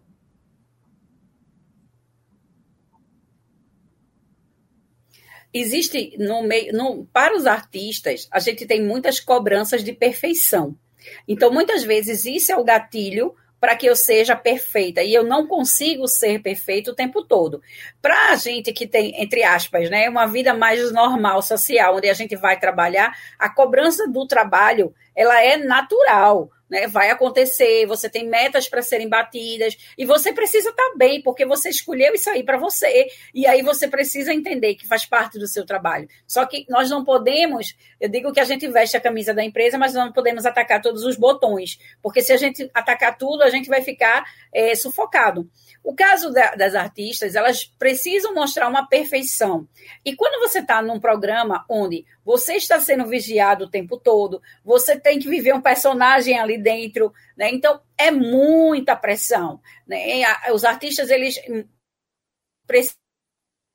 existe 5.58 6.14
no 6.18 6.42
meio, 6.42 6.72
no, 6.72 7.06
para 7.06 7.34
os 7.34 7.46
artistas, 7.46 8.28
a 8.30 8.38
gente 8.38 8.66
tem 8.66 8.84
muitas 8.84 9.20
cobranças 9.20 9.82
de 9.82 9.92
perfeição. 9.92 10.76
Então, 11.26 11.52
muitas 11.52 11.82
vezes, 11.82 12.24
isso 12.24 12.52
é 12.52 12.56
o 12.56 12.64
gatilho 12.64 13.34
para 13.66 13.74
que 13.74 13.86
eu 13.86 13.96
seja 13.96 14.36
perfeita. 14.36 15.02
E 15.02 15.12
eu 15.12 15.24
não 15.24 15.44
consigo 15.44 16.06
ser 16.06 16.40
perfeito 16.40 16.92
o 16.92 16.94
tempo 16.94 17.24
todo. 17.24 17.60
Para 18.00 18.30
a 18.30 18.36
gente 18.36 18.72
que 18.72 18.86
tem, 18.86 19.20
entre 19.20 19.42
aspas, 19.42 19.90
né, 19.90 20.08
uma 20.08 20.24
vida 20.24 20.54
mais 20.54 20.92
normal, 20.92 21.42
social, 21.42 21.96
onde 21.96 22.08
a 22.08 22.14
gente 22.14 22.36
vai 22.36 22.60
trabalhar, 22.60 23.12
a 23.36 23.48
cobrança 23.48 24.06
do 24.06 24.24
trabalho 24.24 24.94
ela 25.16 25.42
é 25.42 25.56
natural 25.56 26.48
né? 26.68 26.86
Vai 26.86 27.10
acontecer, 27.10 27.86
você 27.86 28.08
tem 28.08 28.26
metas 28.26 28.68
para 28.68 28.82
serem 28.82 29.08
batidas 29.08 29.76
e 29.96 30.04
você 30.04 30.32
precisa 30.32 30.70
estar 30.70 30.82
tá 30.82 30.94
bem, 30.96 31.22
porque 31.22 31.44
você 31.46 31.68
escolheu 31.68 32.14
isso 32.14 32.28
aí 32.30 32.42
para 32.42 32.58
você, 32.58 33.06
e 33.34 33.46
aí 33.46 33.62
você 33.62 33.88
precisa 33.88 34.32
entender 34.32 34.74
que 34.74 34.86
faz 34.86 35.06
parte 35.06 35.38
do 35.38 35.46
seu 35.46 35.64
trabalho. 35.64 36.08
Só 36.26 36.44
que 36.46 36.66
nós 36.68 36.90
não 36.90 37.04
podemos, 37.04 37.76
eu 38.00 38.08
digo 38.08 38.32
que 38.32 38.40
a 38.40 38.44
gente 38.44 38.66
veste 38.68 38.96
a 38.96 39.00
camisa 39.00 39.32
da 39.32 39.44
empresa, 39.44 39.78
mas 39.78 39.94
não 39.94 40.12
podemos 40.12 40.44
atacar 40.44 40.80
todos 40.82 41.04
os 41.04 41.16
botões, 41.16 41.78
porque 42.02 42.22
se 42.22 42.32
a 42.32 42.36
gente 42.36 42.68
atacar 42.74 43.16
tudo, 43.16 43.42
a 43.42 43.50
gente 43.50 43.68
vai 43.68 43.82
ficar 43.82 44.24
é, 44.52 44.74
sufocado. 44.74 45.48
O 45.86 45.94
caso 45.94 46.32
da, 46.32 46.56
das 46.56 46.74
artistas, 46.74 47.36
elas 47.36 47.64
precisam 47.64 48.34
mostrar 48.34 48.68
uma 48.68 48.88
perfeição. 48.88 49.68
E 50.04 50.16
quando 50.16 50.40
você 50.40 50.58
está 50.58 50.82
num 50.82 50.98
programa 50.98 51.64
onde 51.68 52.04
você 52.24 52.54
está 52.54 52.80
sendo 52.80 53.06
vigiado 53.06 53.64
o 53.64 53.70
tempo 53.70 53.96
todo, 53.96 54.42
você 54.64 54.98
tem 54.98 55.20
que 55.20 55.28
viver 55.28 55.54
um 55.54 55.60
personagem 55.60 56.40
ali 56.40 56.55
dentro, 56.56 57.12
né? 57.36 57.50
Então 57.52 57.80
é 57.96 58.10
muita 58.10 58.96
pressão, 58.96 59.60
né? 59.86 60.22
Os 60.52 60.64
artistas 60.64 61.10
eles 61.10 61.36
precisam 62.66 63.05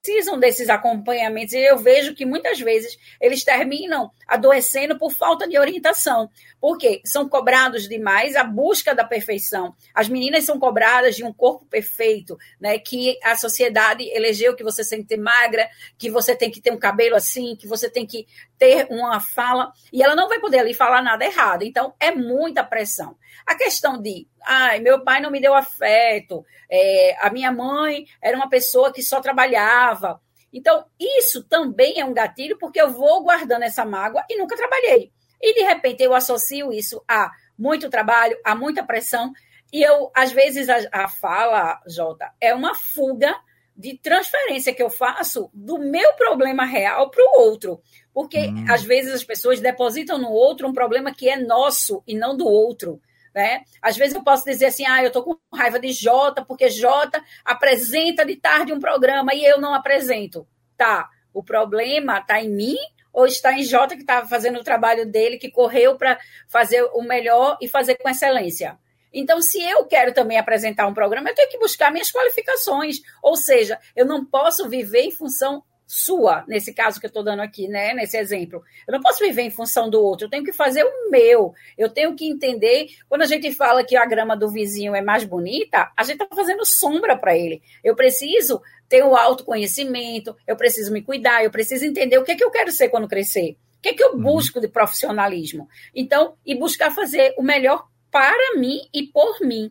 precisam 0.02 0.40
desses 0.40 0.68
acompanhamentos 0.68 1.54
e 1.54 1.60
eu 1.60 1.78
vejo 1.78 2.16
que 2.16 2.26
muitas 2.26 2.60
vezes 2.60 2.98
eles 3.20 3.44
terminam 3.44 4.12
adoecendo 4.28 4.98
por 4.98 5.12
falta 5.12 5.48
de 5.48 5.58
orientação. 5.58 6.30
Porque 6.60 7.02
são 7.06 7.30
cobrados 7.30 7.88
demais 7.88 8.36
a 8.36 8.44
busca 8.44 8.94
da 8.94 9.04
perfeição. 9.04 9.76
As 9.94 10.10
meninas 10.10 10.46
são 10.46 10.60
cobradas 10.60 11.16
de 11.16 11.24
um 11.24 11.34
corpo 11.34 11.66
perfeito, 11.66 12.38
né? 12.60 12.78
Que 12.78 13.18
a 13.24 13.36
sociedade 13.36 14.04
elegeu 14.12 14.56
que 14.56 14.64
você 14.64 14.88
tem 14.88 15.02
que 15.02 15.08
ter 15.08 15.18
magra, 15.18 15.70
que 15.98 16.10
você 16.10 16.36
tem 16.36 16.52
que 16.52 16.62
ter 16.62 16.72
um 16.72 16.80
cabelo 16.80 17.16
assim, 17.16 17.56
que 17.56 17.68
você 17.68 17.90
tem 17.90 18.06
que 18.06 18.28
ter 18.58 18.88
uma 18.92 19.20
fala, 19.20 19.72
e 19.92 20.04
ela 20.04 20.16
não 20.16 20.30
vai 20.30 20.40
poder 20.40 20.60
ali 20.60 20.74
falar 20.74 21.02
nada 21.02 21.26
errado. 21.26 21.64
Então, 21.64 21.96
é 22.00 22.12
muita 22.12 22.64
pressão. 22.64 23.18
A 23.46 23.56
questão 23.56 24.00
de, 24.00 24.28
ai, 24.46 24.80
meu 24.80 25.04
pai 25.04 25.22
não 25.22 25.32
me 25.32 25.42
deu 25.42 25.54
afeto, 25.54 26.46
é, 26.70 27.16
a 27.20 27.30
minha 27.30 27.52
mãe 27.52 28.06
era 28.22 28.36
uma 28.36 28.50
pessoa 28.50 28.92
que 28.92 29.02
só 29.04 29.22
trabalhava. 29.22 30.22
Então, 30.54 30.86
isso 31.00 31.44
também 31.44 32.00
é 32.00 32.06
um 32.06 32.14
gatilho, 32.14 32.58
porque 32.58 32.82
eu 32.82 32.92
vou 32.92 33.24
guardando 33.24 33.64
essa 33.64 33.86
mágoa 33.86 34.24
e 34.30 34.38
nunca 34.38 34.58
trabalhei. 34.58 35.12
E, 35.42 35.54
de 35.54 35.62
repente, 35.62 36.04
eu 36.04 36.14
associo 36.14 36.72
isso 36.72 37.04
a 37.08 37.32
muito 37.58 37.90
trabalho, 37.90 38.38
a 38.44 38.56
muita 38.56 38.84
pressão, 38.84 39.32
e 39.72 39.82
eu, 39.82 40.12
às 40.14 40.32
vezes, 40.32 40.68
a, 40.68 40.78
a 40.92 41.08
fala, 41.08 41.80
Jota, 41.88 42.32
é 42.42 42.54
uma 42.54 42.76
fuga 42.76 43.34
de 43.76 43.98
transferência 43.98 44.74
que 44.74 44.84
eu 44.84 44.90
faço 44.90 45.50
do 45.54 45.80
meu 45.80 46.14
problema 46.14 46.66
real 46.66 47.10
para 47.10 47.24
o 47.24 47.40
outro. 47.40 47.82
Porque, 48.14 48.48
hum. 48.48 48.66
às 48.70 48.84
vezes, 48.84 49.14
as 49.14 49.24
pessoas 49.24 49.62
depositam 49.62 50.18
no 50.18 50.30
outro 50.30 50.68
um 50.68 50.74
problema 50.74 51.14
que 51.14 51.30
é 51.30 51.38
nosso 51.38 52.04
e 52.06 52.14
não 52.14 52.36
do 52.36 52.46
outro. 52.46 53.02
Né? 53.34 53.64
Às 53.82 53.96
vezes 53.96 54.16
eu 54.16 54.24
posso 54.24 54.44
dizer 54.44 54.66
assim, 54.66 54.86
ah, 54.86 55.02
eu 55.02 55.08
estou 55.08 55.24
com 55.24 55.38
raiva 55.56 55.80
de 55.80 55.94
Jota, 55.94 56.44
porque 56.44 56.70
Jota 56.70 57.24
apresenta 57.46 58.26
de 58.26 58.36
tarde 58.36 58.74
um 58.74 58.80
programa 58.80 59.34
e 59.34 59.44
eu 59.44 59.60
não 59.60 59.74
apresento. 59.74 60.46
Tá, 60.78 61.10
o 61.34 61.44
problema 61.44 62.20
está 62.20 62.42
em 62.42 62.50
mim 62.50 62.78
ou 63.14 63.26
está 63.26 63.54
em 63.54 63.64
Jota 63.64 63.96
que 63.96 64.02
está 64.02 64.26
fazendo 64.26 64.60
o 64.60 64.64
trabalho 64.64 65.06
dele, 65.06 65.38
que 65.38 65.50
correu 65.50 65.98
para 65.98 66.20
fazer 66.48 66.84
o 66.94 67.02
melhor 67.02 67.58
e 67.62 67.68
fazer 67.68 67.96
com 67.96 68.10
excelência? 68.10 68.78
Então, 69.14 69.42
se 69.42 69.62
eu 69.62 69.86
quero 69.86 70.14
também 70.14 70.38
apresentar 70.38 70.88
um 70.88 70.94
programa, 70.94 71.30
eu 71.30 71.36
tenho 71.36 71.50
que 71.50 71.60
buscar 71.60 71.92
minhas 71.92 72.12
qualificações. 72.12 72.98
Ou 73.22 73.36
seja, 73.36 73.78
eu 73.96 74.06
não 74.06 74.26
posso 74.26 74.70
viver 74.70 75.02
em 75.02 75.12
função 75.12 75.64
sua, 75.94 76.46
nesse 76.48 76.74
caso 76.74 77.02
que 77.02 77.06
eu 77.06 77.10
estou 77.10 77.22
dando 77.22 77.42
aqui, 77.42 77.68
né? 77.68 77.94
Nesse 77.94 78.18
exemplo. 78.18 78.64
Eu 78.88 78.94
não 78.94 79.02
posso 79.02 79.20
viver 79.20 79.42
em 79.42 79.52
função 79.52 79.90
do 79.90 80.02
outro, 80.02 80.26
eu 80.26 80.30
tenho 80.30 80.46
que 80.46 80.54
fazer 80.54 80.86
o 80.86 81.10
meu. 81.12 81.54
Eu 81.78 81.90
tenho 81.90 82.16
que 82.16 82.26
entender. 82.26 82.88
Quando 83.10 83.24
a 83.24 83.26
gente 83.26 83.54
fala 83.54 83.84
que 83.84 83.98
a 83.98 84.06
grama 84.06 84.38
do 84.38 84.50
vizinho 84.50 84.96
é 84.96 85.02
mais 85.02 85.26
bonita, 85.26 85.92
a 85.98 86.04
gente 86.04 86.24
está 86.24 86.34
fazendo 86.34 86.66
sombra 86.66 87.18
para 87.18 87.36
ele. 87.36 87.62
Eu 87.84 87.94
preciso 87.94 88.62
ter 88.88 89.04
o 89.04 89.18
autoconhecimento, 89.18 90.34
eu 90.48 90.56
preciso 90.56 90.94
me 90.94 91.02
cuidar, 91.02 91.44
eu 91.44 91.52
preciso 91.52 91.84
entender 91.84 92.18
o 92.18 92.24
que, 92.24 92.32
é 92.32 92.36
que 92.36 92.44
eu 92.44 92.52
quero 92.52 92.72
ser 92.72 92.88
quando 92.88 93.10
crescer. 93.10 93.58
O 93.78 93.82
que, 93.82 93.90
é 93.90 93.94
que 93.94 94.04
eu 94.04 94.14
uhum. 94.14 94.22
busco 94.22 94.62
de 94.62 94.70
profissionalismo? 94.70 95.68
Então, 95.94 96.36
e 96.46 96.56
buscar 96.56 96.92
fazer 96.92 97.34
o 97.38 97.44
melhor 97.44 97.86
para 98.10 98.58
mim 98.58 98.80
e 98.94 99.04
por 99.04 99.42
mim. 99.42 99.70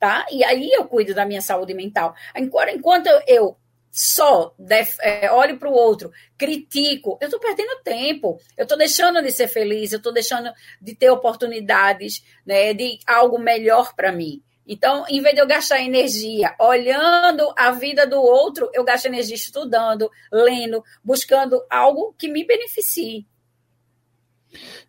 Tá? 0.00 0.24
E 0.32 0.42
aí 0.44 0.70
eu 0.70 0.86
cuido 0.86 1.12
da 1.12 1.26
minha 1.26 1.42
saúde 1.42 1.74
mental. 1.74 2.14
Enquanto 2.34 3.08
eu 3.26 3.56
só 3.90 4.54
def, 4.58 4.96
é, 5.00 5.30
olho 5.30 5.58
para 5.58 5.68
o 5.68 5.72
outro, 5.72 6.10
critico, 6.36 7.18
eu 7.20 7.26
estou 7.26 7.40
perdendo 7.40 7.82
tempo, 7.82 8.40
eu 8.56 8.62
estou 8.62 8.78
deixando 8.78 9.22
de 9.22 9.30
ser 9.30 9.48
feliz, 9.48 9.92
eu 9.92 9.98
estou 9.98 10.12
deixando 10.12 10.50
de 10.80 10.94
ter 10.94 11.10
oportunidades 11.10 12.22
né, 12.46 12.72
de 12.74 12.98
algo 13.06 13.38
melhor 13.38 13.94
para 13.94 14.12
mim. 14.12 14.42
Então, 14.66 15.04
em 15.08 15.22
vez 15.22 15.34
de 15.34 15.40
eu 15.40 15.46
gastar 15.46 15.80
energia 15.80 16.54
olhando 16.60 17.52
a 17.56 17.70
vida 17.70 18.06
do 18.06 18.20
outro, 18.20 18.70
eu 18.74 18.84
gasto 18.84 19.06
energia 19.06 19.34
estudando, 19.34 20.10
lendo, 20.30 20.84
buscando 21.02 21.62
algo 21.70 22.14
que 22.18 22.28
me 22.28 22.44
beneficie. 22.44 23.26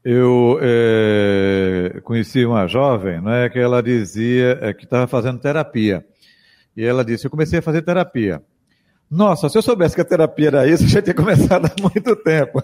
Eu 0.04 0.60
é, 0.62 2.00
conheci 2.04 2.46
uma 2.46 2.68
jovem 2.68 3.22
né, 3.22 3.50
que 3.50 3.60
ela 3.60 3.82
dizia 3.82 4.60
é, 4.62 4.74
que 4.74 4.84
estava 4.84 5.08
fazendo 5.08 5.40
terapia. 5.40 6.06
E 6.76 6.84
ela 6.84 7.04
disse: 7.04 7.26
Eu 7.26 7.32
comecei 7.32 7.60
a 7.60 7.62
fazer 7.62 7.82
terapia. 7.82 8.42
Nossa, 9.10 9.50
se 9.50 9.58
eu 9.58 9.62
soubesse 9.62 9.96
que 9.96 10.02
a 10.02 10.06
terapia 10.06 10.48
era 10.48 10.68
isso, 10.68 10.84
eu 10.86 10.90
já 10.90 11.02
tinha 11.02 11.16
começado 11.16 11.66
há 11.66 11.82
muito 11.82 12.16
tempo. 12.18 12.62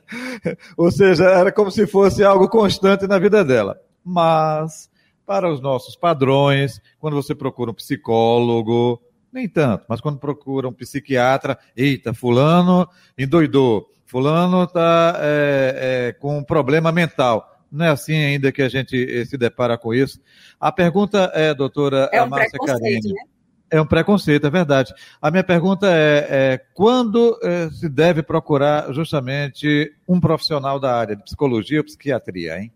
Ou 0.76 0.90
seja, 0.90 1.24
era 1.24 1.52
como 1.52 1.70
se 1.70 1.86
fosse 1.86 2.24
algo 2.24 2.48
constante 2.48 3.06
na 3.06 3.18
vida 3.18 3.44
dela. 3.44 3.78
Mas, 4.02 4.88
para 5.26 5.52
os 5.52 5.60
nossos 5.60 5.96
padrões, 5.96 6.80
quando 6.98 7.14
você 7.14 7.34
procura 7.34 7.70
um 7.70 7.74
psicólogo, 7.74 9.02
nem 9.32 9.48
tanto, 9.48 9.84
mas 9.88 10.00
quando 10.00 10.18
procura 10.18 10.68
um 10.68 10.72
psiquiatra, 10.72 11.58
eita, 11.76 12.14
fulano 12.14 12.88
endoidou, 13.18 13.86
fulano 14.06 14.62
está 14.62 15.18
é, 15.20 16.08
é, 16.08 16.12
com 16.12 16.38
um 16.38 16.44
problema 16.44 16.90
mental. 16.90 17.52
Não 17.70 17.84
é 17.84 17.88
assim 17.90 18.14
ainda 18.14 18.50
que 18.50 18.62
a 18.62 18.68
gente 18.68 19.26
se 19.26 19.36
depara 19.36 19.76
com 19.76 19.92
isso. 19.92 20.20
A 20.58 20.72
pergunta 20.72 21.30
é, 21.34 21.52
doutora 21.52 22.08
é 22.12 22.22
um 22.22 22.28
Márcia 22.28 22.58
Carine. 22.64 23.12
Né? 23.12 23.35
É 23.70 23.80
um 23.80 23.86
preconceito, 23.86 24.46
é 24.46 24.50
verdade. 24.50 24.94
A 25.20 25.30
minha 25.30 25.42
pergunta 25.42 25.88
é, 25.88 26.26
é 26.30 26.58
quando 26.72 27.38
é, 27.42 27.68
se 27.70 27.88
deve 27.88 28.22
procurar 28.22 28.92
justamente 28.92 29.92
um 30.08 30.20
profissional 30.20 30.78
da 30.78 30.94
área 30.94 31.16
de 31.16 31.24
psicologia 31.24 31.80
ou 31.80 31.84
psiquiatria, 31.84 32.58
hein? 32.60 32.72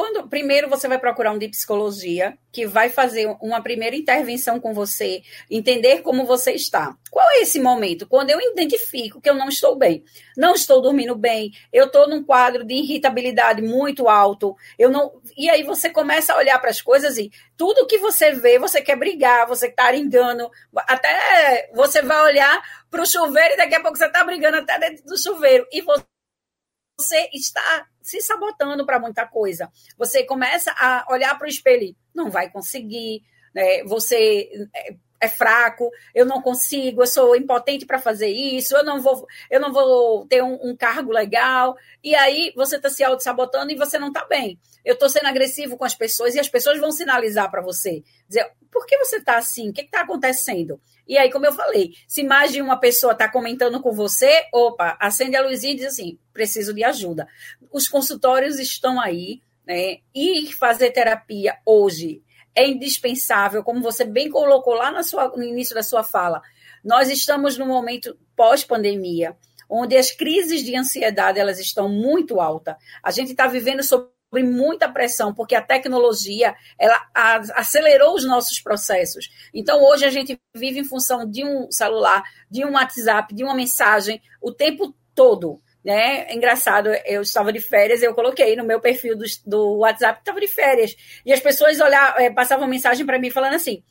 Quando 0.00 0.26
primeiro 0.30 0.66
você 0.66 0.88
vai 0.88 0.98
procurar 0.98 1.30
um 1.30 1.38
de 1.38 1.46
psicologia 1.46 2.38
que 2.50 2.66
vai 2.66 2.88
fazer 2.88 3.26
uma 3.38 3.62
primeira 3.62 3.94
intervenção 3.94 4.58
com 4.58 4.72
você, 4.72 5.20
entender 5.50 6.00
como 6.00 6.24
você 6.24 6.52
está. 6.52 6.96
Qual 7.10 7.30
é 7.32 7.42
esse 7.42 7.60
momento? 7.60 8.08
Quando 8.08 8.30
eu 8.30 8.40
identifico 8.40 9.20
que 9.20 9.28
eu 9.28 9.34
não 9.34 9.50
estou 9.50 9.76
bem, 9.76 10.02
não 10.38 10.54
estou 10.54 10.80
dormindo 10.80 11.14
bem, 11.14 11.50
eu 11.70 11.84
estou 11.84 12.08
num 12.08 12.24
quadro 12.24 12.64
de 12.64 12.72
irritabilidade 12.76 13.60
muito 13.60 14.08
alto, 14.08 14.56
eu 14.78 14.90
não. 14.90 15.20
E 15.36 15.50
aí 15.50 15.62
você 15.64 15.90
começa 15.90 16.32
a 16.32 16.38
olhar 16.38 16.58
para 16.58 16.70
as 16.70 16.80
coisas 16.80 17.18
e 17.18 17.30
tudo 17.54 17.86
que 17.86 17.98
você 17.98 18.32
vê, 18.32 18.58
você 18.58 18.80
quer 18.80 18.96
brigar, 18.96 19.46
você 19.46 19.66
está 19.66 19.94
engano, 19.94 20.50
até 20.88 21.68
você 21.74 22.00
vai 22.00 22.22
olhar 22.22 22.86
para 22.90 23.02
o 23.02 23.06
chuveiro 23.06 23.52
e 23.52 23.58
daqui 23.58 23.74
a 23.74 23.82
pouco 23.82 23.98
você 23.98 24.06
está 24.06 24.24
brigando 24.24 24.56
até 24.56 24.78
dentro 24.78 25.04
do 25.04 25.22
chuveiro 25.22 25.66
e 25.70 25.82
você 25.82 27.28
está 27.34 27.89
se 28.02 28.20
sabotando 28.20 28.84
para 28.86 28.98
muita 28.98 29.26
coisa. 29.26 29.70
Você 29.96 30.24
começa 30.24 30.72
a 30.72 31.06
olhar 31.10 31.36
para 31.36 31.46
o 31.46 31.50
espelho, 31.50 31.94
não 32.14 32.30
vai 32.30 32.50
conseguir, 32.50 33.22
né? 33.54 33.84
você 33.84 34.48
é, 35.20 35.28
fraco, 35.28 35.90
eu 36.14 36.24
não 36.24 36.40
consigo, 36.40 37.02
eu 37.02 37.06
sou 37.06 37.36
impotente 37.36 37.84
para 37.84 37.98
fazer 37.98 38.28
isso, 38.28 38.74
eu 38.76 38.82
não 38.82 39.00
vou, 39.00 39.26
eu 39.50 39.60
não 39.60 39.72
vou 39.72 40.26
ter 40.26 40.42
um, 40.42 40.58
um 40.62 40.76
cargo 40.76 41.12
legal. 41.12 41.76
E 42.02 42.14
aí 42.14 42.52
você 42.56 42.76
está 42.76 42.88
se 42.88 43.04
auto-sabotando 43.04 43.70
e 43.70 43.76
você 43.76 43.98
não 43.98 44.08
está 44.08 44.24
bem. 44.24 44.58
Eu 44.84 44.94
estou 44.94 45.10
sendo 45.10 45.26
agressivo 45.26 45.76
com 45.76 45.84
as 45.84 45.94
pessoas 45.94 46.34
e 46.34 46.40
as 46.40 46.48
pessoas 46.48 46.80
vão 46.80 46.90
sinalizar 46.90 47.50
para 47.50 47.60
você. 47.60 48.02
Dizer, 48.26 48.50
por 48.70 48.86
que 48.86 48.96
você 48.96 49.16
está 49.16 49.36
assim? 49.36 49.68
O 49.68 49.72
que 49.72 49.82
está 49.82 50.00
acontecendo? 50.00 50.80
E 51.06 51.18
aí, 51.18 51.30
como 51.30 51.44
eu 51.44 51.52
falei, 51.52 51.92
se 52.08 52.22
mais 52.22 52.52
de 52.52 52.62
uma 52.62 52.78
pessoa 52.78 53.12
está 53.12 53.28
comentando 53.28 53.80
com 53.80 53.92
você, 53.92 54.46
opa, 54.52 54.96
acende 54.98 55.36
a 55.36 55.42
luzinha 55.42 55.74
e 55.74 55.76
diz 55.76 55.86
assim: 55.86 56.18
preciso 56.32 56.72
de 56.72 56.82
ajuda. 56.82 57.28
Os 57.70 57.88
consultórios 57.88 58.58
estão 58.58 58.98
aí, 58.98 59.42
né? 59.66 59.98
Ir 60.14 60.52
fazer 60.54 60.90
terapia 60.92 61.58
hoje 61.66 62.22
é 62.54 62.68
indispensável, 62.68 63.62
como 63.62 63.80
você 63.80 64.04
bem 64.04 64.28
colocou 64.28 64.74
lá 64.74 65.02
sua, 65.02 65.28
no 65.28 65.42
início 65.42 65.74
da 65.74 65.82
sua 65.82 66.02
fala. 66.02 66.42
Nós 66.84 67.10
estamos 67.10 67.56
num 67.56 67.66
momento 67.66 68.16
pós-pandemia, 68.34 69.36
onde 69.68 69.96
as 69.96 70.10
crises 70.10 70.64
de 70.64 70.76
ansiedade 70.76 71.38
elas 71.38 71.58
estão 71.60 71.88
muito 71.88 72.40
altas. 72.40 72.74
A 73.02 73.10
gente 73.10 73.30
está 73.30 73.46
vivendo 73.46 73.82
sob 73.82 74.08
muita 74.32 74.88
pressão, 74.88 75.34
porque 75.34 75.54
a 75.54 75.62
tecnologia 75.62 76.54
ela 76.78 77.00
acelerou 77.54 78.14
os 78.14 78.24
nossos 78.24 78.60
processos. 78.60 79.28
Então, 79.52 79.82
hoje 79.82 80.04
a 80.04 80.10
gente 80.10 80.40
vive 80.54 80.80
em 80.80 80.84
função 80.84 81.28
de 81.28 81.44
um 81.44 81.70
celular, 81.70 82.22
de 82.48 82.64
um 82.64 82.72
WhatsApp, 82.72 83.34
de 83.34 83.42
uma 83.42 83.54
mensagem, 83.54 84.22
o 84.40 84.52
tempo 84.52 84.94
todo 85.14 85.60
né? 85.84 86.26
É 86.28 86.34
engraçado, 86.34 86.88
eu 87.04 87.22
estava 87.22 87.52
de 87.52 87.60
férias, 87.60 88.02
eu 88.02 88.14
coloquei 88.14 88.54
no 88.56 88.64
meu 88.64 88.80
perfil 88.80 89.16
do, 89.16 89.24
do 89.46 89.78
WhatsApp 89.78 90.16
que 90.16 90.22
estava 90.22 90.40
de 90.40 90.48
férias. 90.48 90.96
E 91.24 91.32
as 91.32 91.40
pessoas 91.40 91.80
olhar, 91.80 92.20
é, 92.20 92.30
passavam 92.30 92.68
mensagem 92.68 93.06
para 93.06 93.18
mim 93.18 93.30
falando 93.30 93.54
assim: 93.54 93.82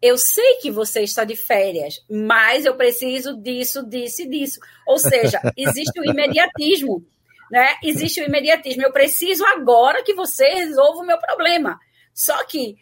eu 0.00 0.18
sei 0.18 0.56
que 0.60 0.70
você 0.70 1.00
está 1.00 1.24
de 1.24 1.34
férias, 1.34 2.04
mas 2.10 2.66
eu 2.66 2.76
preciso 2.76 3.40
disso, 3.40 3.82
disso 3.86 4.22
e 4.22 4.28
disso. 4.28 4.60
Ou 4.86 4.98
seja, 4.98 5.40
existe 5.56 5.98
o 5.98 6.04
imediatismo, 6.04 7.06
né? 7.50 7.76
Existe 7.82 8.20
o 8.20 8.24
imediatismo. 8.24 8.82
Eu 8.82 8.92
preciso 8.92 9.44
agora 9.46 10.02
que 10.02 10.14
você 10.14 10.46
resolva 10.46 11.00
o 11.00 11.06
meu 11.06 11.18
problema. 11.18 11.78
Só 12.12 12.44
que 12.44 12.76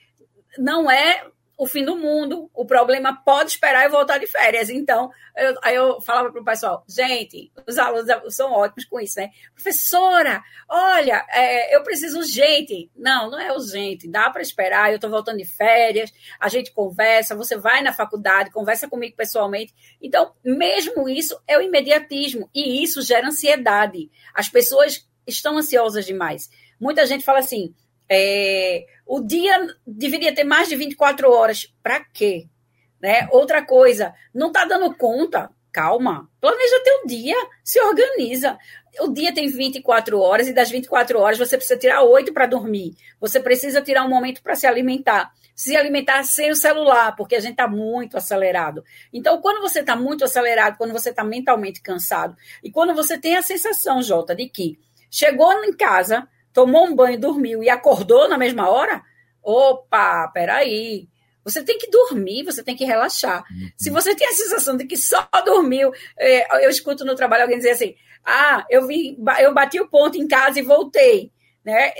não 0.59 0.91
é 0.91 1.25
o 1.57 1.67
fim 1.67 1.85
do 1.85 1.97
mundo, 1.97 2.51
o 2.55 2.65
problema 2.65 3.23
pode 3.25 3.51
esperar 3.51 3.85
eu 3.85 3.91
voltar 3.91 4.19
de 4.19 4.27
férias. 4.27 4.71
Então, 4.71 5.11
eu, 5.37 5.55
aí 5.63 5.75
eu 5.75 6.01
falava 6.01 6.31
para 6.31 6.41
o 6.41 6.45
pessoal, 6.45 6.85
gente, 6.89 7.53
os 7.69 7.79
alunos 7.79 8.35
são 8.35 8.53
ótimos 8.53 8.85
com 8.85 8.99
isso, 8.99 9.21
né? 9.21 9.31
Professora, 9.55 10.43
olha, 10.69 11.25
é, 11.31 11.75
eu 11.77 11.83
preciso 11.83 12.19
urgente. 12.19 12.91
Não, 12.97 13.31
não 13.31 13.39
é 13.39 13.53
urgente, 13.53 14.09
dá 14.09 14.31
para 14.31 14.43
esperar, 14.43 14.91
eu 14.91 14.97
estou 14.97 15.11
voltando 15.11 15.39
de 15.39 15.45
férias, 15.45 16.13
a 16.41 16.49
gente 16.49 16.73
conversa, 16.73 17.37
você 17.37 17.57
vai 17.57 17.83
na 17.83 17.93
faculdade, 17.93 18.51
conversa 18.51 18.89
comigo 18.89 19.17
pessoalmente. 19.17 19.75
Então, 20.01 20.33
mesmo 20.45 21.09
isso 21.09 21.41
é 21.47 21.57
o 21.57 21.63
imediatismo, 21.63 22.49
e 22.55 22.83
isso 22.83 23.03
gera 23.03 23.29
ansiedade. 23.29 24.11
As 24.35 24.49
pessoas 24.49 25.07
estão 25.27 25.57
ansiosas 25.57 26.05
demais. 26.05 26.51
Muita 26.81 27.07
gente 27.07 27.25
fala 27.25 27.39
assim, 27.39 27.75
é, 28.09 28.87
o 29.07 29.21
dia 29.21 29.67
deveria 29.87 30.35
ter 30.35 30.45
mais 30.45 30.69
de 30.69 30.77
24 30.77 31.31
horas. 31.31 31.73
Para 31.83 32.01
quê? 32.01 32.47
Né? 33.01 33.29
Outra 33.31 33.65
coisa, 33.65 34.15
não 34.35 34.49
está 34.49 34.65
dando 34.65 34.95
conta. 34.95 35.51
Calma, 35.73 36.29
planeja 36.39 36.83
teu 36.85 37.07
dia, 37.07 37.37
se 37.65 37.81
organiza. 37.81 38.59
O 39.01 39.09
dia 39.09 39.33
tem 39.33 39.49
24 39.49 40.21
horas 40.21 40.47
e 40.47 40.53
das 40.53 40.71
24 40.71 41.19
horas 41.19 41.39
você 41.39 41.57
precisa 41.57 41.79
tirar 41.79 42.03
8 42.03 42.31
para 42.31 42.45
dormir. 42.45 42.95
Você 43.19 43.41
precisa 43.41 43.81
tirar 43.81 44.05
um 44.05 44.09
momento 44.11 44.43
para 44.43 44.55
se 44.55 44.67
alimentar. 44.67 45.33
Se 45.55 45.75
alimentar 45.75 46.25
sem 46.25 46.51
o 46.51 46.57
celular, 46.57 47.17
porque 47.17 47.35
a 47.35 47.41
gente 47.41 47.53
está 47.53 47.67
muito 47.67 48.19
acelerado. 48.19 48.85
Então, 49.11 49.41
quando 49.41 49.63
você 49.63 49.81
está 49.81 49.97
muito 49.97 50.25
acelerado, 50.25 50.77
quando 50.77 50.93
você 50.93 51.09
está 51.09 51.25
mentalmente 51.25 51.81
cansado, 51.81 52.37
e 52.63 52.71
quando 52.71 52.95
você 52.95 53.17
tem 53.17 53.37
a 53.37 53.43
sensação, 53.43 54.03
Jota, 54.03 54.35
de 54.35 54.49
que 54.49 54.79
chegou 55.11 55.53
em 55.65 55.73
casa, 55.73 56.29
tomou 56.53 56.87
um 56.87 56.95
banho, 56.95 57.19
dormiu 57.19 57.63
e 57.63 57.69
acordou 57.69 58.29
na 58.29 58.39
mesma 58.39 58.69
hora, 58.69 59.03
opa, 59.43 60.29
peraí. 60.29 61.09
Você 61.45 61.65
tem 61.65 61.77
que 61.77 61.91
dormir, 61.91 62.45
você 62.45 62.63
tem 62.63 62.77
que 62.77 62.85
relaxar. 62.85 63.45
Uhum. 63.51 63.71
Se 63.77 63.91
você 63.91 64.15
tem 64.15 64.29
a 64.29 64.33
sensação 64.33 64.77
de 64.77 64.85
que 64.85 64.97
só 64.97 65.27
dormiu, 65.45 65.93
é, 66.17 66.65
eu 66.65 66.71
escuto 66.71 67.05
no 67.05 67.17
trabalho 67.17 67.43
alguém 67.43 67.59
dizer 67.59 67.71
assim: 67.71 67.97
ah, 68.25 68.65
eu 68.71 68.87
vi, 68.87 69.19
eu 69.41 69.53
bati 69.53 69.81
o 69.81 69.89
ponto 69.89 70.17
em 70.17 70.29
casa 70.29 70.61
e 70.61 70.63
voltei, 70.63 71.33
né? 71.65 71.93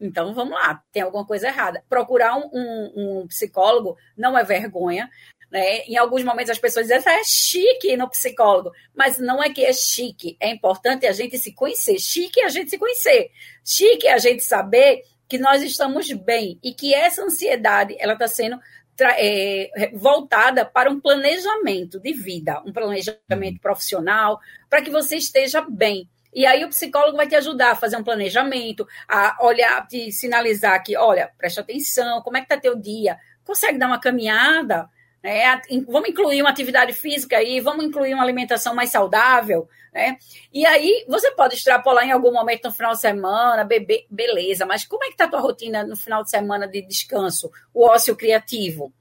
Então 0.00 0.32
vamos 0.32 0.54
lá, 0.54 0.82
tem 0.92 1.02
alguma 1.02 1.26
coisa 1.26 1.48
errada. 1.48 1.84
Procurar 1.88 2.36
um, 2.36 2.48
um, 2.52 2.92
um 3.22 3.26
psicólogo 3.26 3.96
não 4.16 4.38
é 4.38 4.44
vergonha. 4.44 5.10
Né? 5.50 5.80
Em 5.80 5.96
alguns 5.96 6.22
momentos 6.22 6.50
as 6.50 6.58
pessoas 6.58 6.86
dizem, 6.86 7.12
é 7.12 7.24
chique 7.24 7.96
no 7.96 8.08
psicólogo, 8.08 8.70
mas 8.94 9.18
não 9.18 9.42
é 9.42 9.50
que 9.50 9.64
é 9.64 9.72
chique, 9.72 10.36
é 10.38 10.48
importante 10.50 11.06
a 11.06 11.12
gente 11.12 11.38
se 11.38 11.52
conhecer. 11.52 11.98
Chique 11.98 12.40
é 12.40 12.44
a 12.44 12.48
gente 12.48 12.70
se 12.70 12.78
conhecer. 12.78 13.30
Chique 13.64 14.06
é 14.06 14.12
a 14.12 14.18
gente 14.18 14.44
saber 14.44 15.02
que 15.28 15.38
nós 15.38 15.62
estamos 15.62 16.10
bem 16.12 16.58
e 16.62 16.72
que 16.72 16.94
essa 16.94 17.22
ansiedade 17.22 17.96
ela 17.98 18.14
está 18.14 18.28
sendo 18.28 18.58
é, 19.00 19.90
voltada 19.94 20.64
para 20.64 20.90
um 20.90 21.00
planejamento 21.00 21.98
de 21.98 22.12
vida, 22.12 22.60
um 22.66 22.72
planejamento 22.72 23.54
uhum. 23.54 23.58
profissional, 23.62 24.38
para 24.68 24.82
que 24.82 24.90
você 24.90 25.16
esteja 25.16 25.64
bem. 25.68 26.08
E 26.32 26.46
aí 26.46 26.64
o 26.64 26.68
psicólogo 26.68 27.16
vai 27.16 27.26
te 27.26 27.34
ajudar 27.34 27.72
a 27.72 27.76
fazer 27.76 27.96
um 27.96 28.04
planejamento, 28.04 28.86
a 29.08 29.36
olhar, 29.44 29.86
te 29.86 30.12
sinalizar 30.12 30.82
que, 30.82 30.96
olha, 30.96 31.30
preste 31.36 31.58
atenção, 31.58 32.22
como 32.22 32.36
é 32.36 32.40
que 32.40 32.46
está 32.46 32.60
teu 32.60 32.76
dia? 32.76 33.18
Consegue 33.44 33.78
dar 33.78 33.88
uma 33.88 34.00
caminhada? 34.00 34.88
Né? 35.22 35.60
Vamos 35.86 36.08
incluir 36.08 36.40
uma 36.40 36.50
atividade 36.50 36.92
física 36.92 37.36
aí, 37.36 37.60
vamos 37.60 37.84
incluir 37.84 38.14
uma 38.14 38.22
alimentação 38.22 38.74
mais 38.74 38.90
saudável, 38.90 39.68
né? 39.92 40.16
E 40.52 40.64
aí 40.64 41.04
você 41.06 41.30
pode 41.32 41.56
extrapolar 41.56 42.06
em 42.06 42.12
algum 42.12 42.32
momento 42.32 42.64
no 42.64 42.72
final 42.72 42.92
de 42.92 43.00
semana, 43.00 43.62
beber, 43.64 44.06
beleza, 44.10 44.64
mas 44.64 44.84
como 44.84 45.04
é 45.04 45.08
que 45.08 45.12
está 45.12 45.24
a 45.24 45.28
tua 45.28 45.40
rotina 45.40 45.84
no 45.84 45.96
final 45.96 46.22
de 46.22 46.30
semana 46.30 46.66
de 46.66 46.80
descanso, 46.80 47.50
o 47.74 47.84
ócio 47.84 48.16
criativo? 48.16 48.92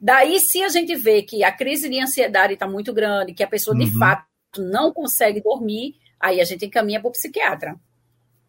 Daí, 0.00 0.40
se 0.40 0.64
a 0.64 0.68
gente 0.68 0.96
vê 0.96 1.22
que 1.22 1.44
a 1.44 1.52
crise 1.52 1.88
de 1.88 2.00
ansiedade 2.00 2.54
está 2.54 2.66
muito 2.66 2.92
grande, 2.92 3.32
que 3.32 3.44
a 3.44 3.46
pessoa 3.46 3.76
de 3.76 3.84
uhum. 3.84 3.98
fato 4.00 4.26
não 4.58 4.92
consegue 4.92 5.40
dormir, 5.40 5.94
aí 6.18 6.40
a 6.40 6.44
gente 6.44 6.66
encaminha 6.66 7.00
para 7.00 7.08
o 7.08 7.12
psiquiatra. 7.12 7.76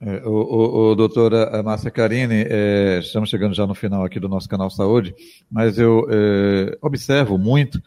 É, 0.06 0.22
o, 0.28 0.32
o, 0.32 0.92
o, 0.92 0.96
doutora 0.96 1.64
Márcia 1.64 1.90
Carini, 1.90 2.46
é, 2.50 3.00
estamos 3.02 3.30
chegando 3.30 3.56
já 3.56 3.66
no 3.66 3.74
final 3.74 4.04
aqui 4.04 4.20
do 4.20 4.28
nosso 4.28 4.50
canal 4.50 4.70
Saúde, 4.70 5.16
mas 5.50 5.80
eu 5.80 6.06
é, 6.10 6.78
observo 6.82 7.38
muito 7.38 7.82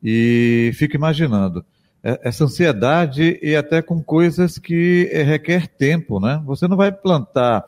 e 0.00 0.70
fico 0.74 0.94
imaginando 0.94 1.66
é, 2.00 2.20
essa 2.22 2.44
ansiedade 2.44 3.40
e 3.42 3.56
até 3.56 3.82
com 3.82 4.00
coisas 4.00 4.56
que 4.56 5.10
é, 5.12 5.24
requer 5.24 5.66
tempo, 5.66 6.20
né? 6.20 6.40
Você 6.46 6.68
não 6.68 6.76
vai 6.76 6.92
plantar 6.92 7.64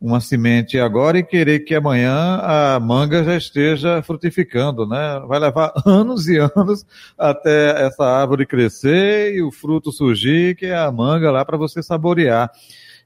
uma 0.00 0.20
semente 0.20 0.76
agora 0.76 1.16
e 1.16 1.22
querer 1.22 1.60
que 1.60 1.76
amanhã 1.76 2.40
a 2.42 2.80
manga 2.80 3.22
já 3.22 3.36
esteja 3.36 4.02
frutificando, 4.02 4.84
né? 4.84 5.22
Vai 5.28 5.38
levar 5.38 5.72
anos 5.86 6.26
e 6.26 6.38
anos 6.38 6.84
até 7.16 7.86
essa 7.86 8.04
árvore 8.04 8.46
crescer 8.46 9.32
e 9.32 9.42
o 9.42 9.52
fruto 9.52 9.92
surgir, 9.92 10.56
que 10.56 10.66
é 10.66 10.76
a 10.76 10.90
manga 10.90 11.30
lá 11.30 11.44
para 11.44 11.56
você 11.56 11.84
saborear. 11.84 12.50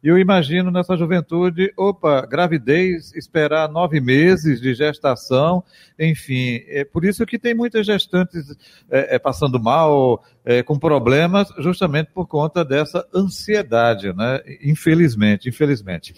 E 0.03 0.09
eu 0.09 0.19
imagino 0.19 0.71
nessa 0.73 0.97
juventude, 0.97 1.73
opa, 1.77 2.27
gravidez, 2.27 3.15
esperar 3.15 3.69
nove 3.69 4.01
meses 4.01 4.61
de 4.61 4.75
gestação, 4.75 5.63
enfim. 5.97 6.61
É 6.67 6.85
por 6.85 7.05
isso 7.05 7.25
que 7.25 7.39
tem 7.39 7.55
muitas 7.55 7.87
gestantes 7.87 8.51
é, 8.91 9.15
é, 9.15 9.19
passando 9.19 9.61
mal, 9.61 10.25
é, 10.45 10.61
com 10.61 10.77
problemas, 10.77 11.49
justamente 11.59 12.11
por 12.13 12.27
conta 12.27 12.65
dessa 12.65 13.07
ansiedade, 13.15 14.13
né? 14.13 14.41
Infelizmente, 14.65 15.49
infelizmente. 15.49 16.15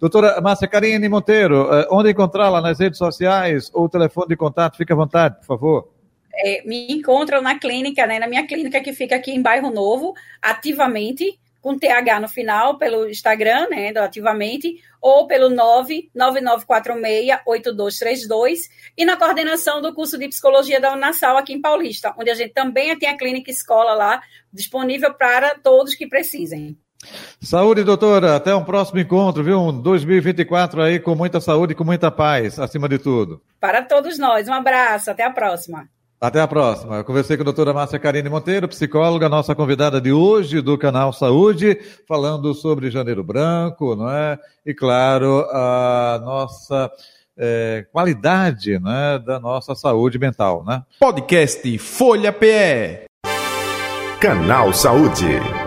Doutora 0.00 0.40
Márcia 0.40 0.66
Karine 0.66 1.06
Monteiro, 1.06 1.72
é, 1.74 1.88
onde 1.90 2.10
encontrá-la 2.10 2.62
nas 2.62 2.78
redes 2.78 2.98
sociais 2.98 3.70
ou 3.74 3.86
telefone 3.86 4.28
de 4.28 4.36
contato? 4.36 4.78
Fique 4.78 4.94
à 4.94 4.96
vontade, 4.96 5.36
por 5.40 5.46
favor. 5.46 5.92
É, 6.34 6.62
me 6.66 6.90
encontram 6.90 7.42
na 7.42 7.58
clínica, 7.58 8.06
né, 8.06 8.18
na 8.18 8.26
minha 8.26 8.46
clínica 8.46 8.80
que 8.80 8.94
fica 8.94 9.16
aqui 9.16 9.30
em 9.30 9.42
Bairro 9.42 9.70
Novo, 9.70 10.14
ativamente 10.40 11.38
com 11.66 11.76
TH 11.76 12.20
no 12.20 12.28
final, 12.28 12.78
pelo 12.78 13.08
Instagram, 13.08 13.66
né, 13.68 13.92
Ativamente, 13.98 14.76
ou 15.02 15.26
pelo 15.26 15.48
99946-8232, 16.14 18.58
e 18.96 19.04
na 19.04 19.16
coordenação 19.16 19.82
do 19.82 19.92
curso 19.92 20.16
de 20.16 20.28
Psicologia 20.28 20.80
da 20.80 20.92
Unassal 20.92 21.36
aqui 21.36 21.54
em 21.54 21.60
Paulista, 21.60 22.14
onde 22.16 22.30
a 22.30 22.36
gente 22.36 22.54
também 22.54 22.96
tem 22.96 23.08
a 23.08 23.18
clínica 23.18 23.50
escola 23.50 23.94
lá, 23.94 24.22
disponível 24.52 25.12
para 25.14 25.56
todos 25.56 25.96
que 25.96 26.06
precisem. 26.06 26.78
Saúde, 27.40 27.82
doutora. 27.82 28.36
Até 28.36 28.54
um 28.54 28.62
próximo 28.62 29.00
encontro, 29.00 29.42
viu? 29.42 29.58
Um 29.58 29.82
2024 29.82 30.80
aí 30.80 31.00
com 31.00 31.16
muita 31.16 31.40
saúde 31.40 31.72
e 31.72 31.76
com 31.76 31.82
muita 31.82 32.12
paz, 32.12 32.60
acima 32.60 32.88
de 32.88 33.00
tudo. 33.00 33.42
Para 33.58 33.82
todos 33.82 34.20
nós. 34.20 34.46
Um 34.46 34.54
abraço. 34.54 35.10
Até 35.10 35.24
a 35.24 35.30
próxima. 35.30 35.88
Até 36.20 36.40
a 36.40 36.48
próxima. 36.48 36.96
Eu 36.96 37.04
conversei 37.04 37.36
com 37.36 37.42
a 37.42 37.44
doutora 37.44 37.74
Márcia 37.74 37.98
Karine 37.98 38.28
Monteiro, 38.28 38.66
psicóloga, 38.68 39.28
nossa 39.28 39.54
convidada 39.54 40.00
de 40.00 40.12
hoje 40.12 40.62
do 40.62 40.78
canal 40.78 41.12
Saúde, 41.12 41.78
falando 42.08 42.54
sobre 42.54 42.90
Janeiro 42.90 43.22
Branco, 43.22 43.94
não 43.94 44.10
é? 44.10 44.38
E, 44.64 44.72
claro, 44.72 45.46
a 45.50 46.20
nossa 46.24 46.90
é, 47.36 47.86
qualidade 47.92 48.78
né, 48.78 49.18
da 49.18 49.38
nossa 49.38 49.74
saúde 49.74 50.18
mental, 50.18 50.64
né? 50.66 50.82
Podcast 50.98 51.78
Folha 51.78 52.32
PE. 52.32 53.04
Canal 54.18 54.72
Saúde. 54.72 55.65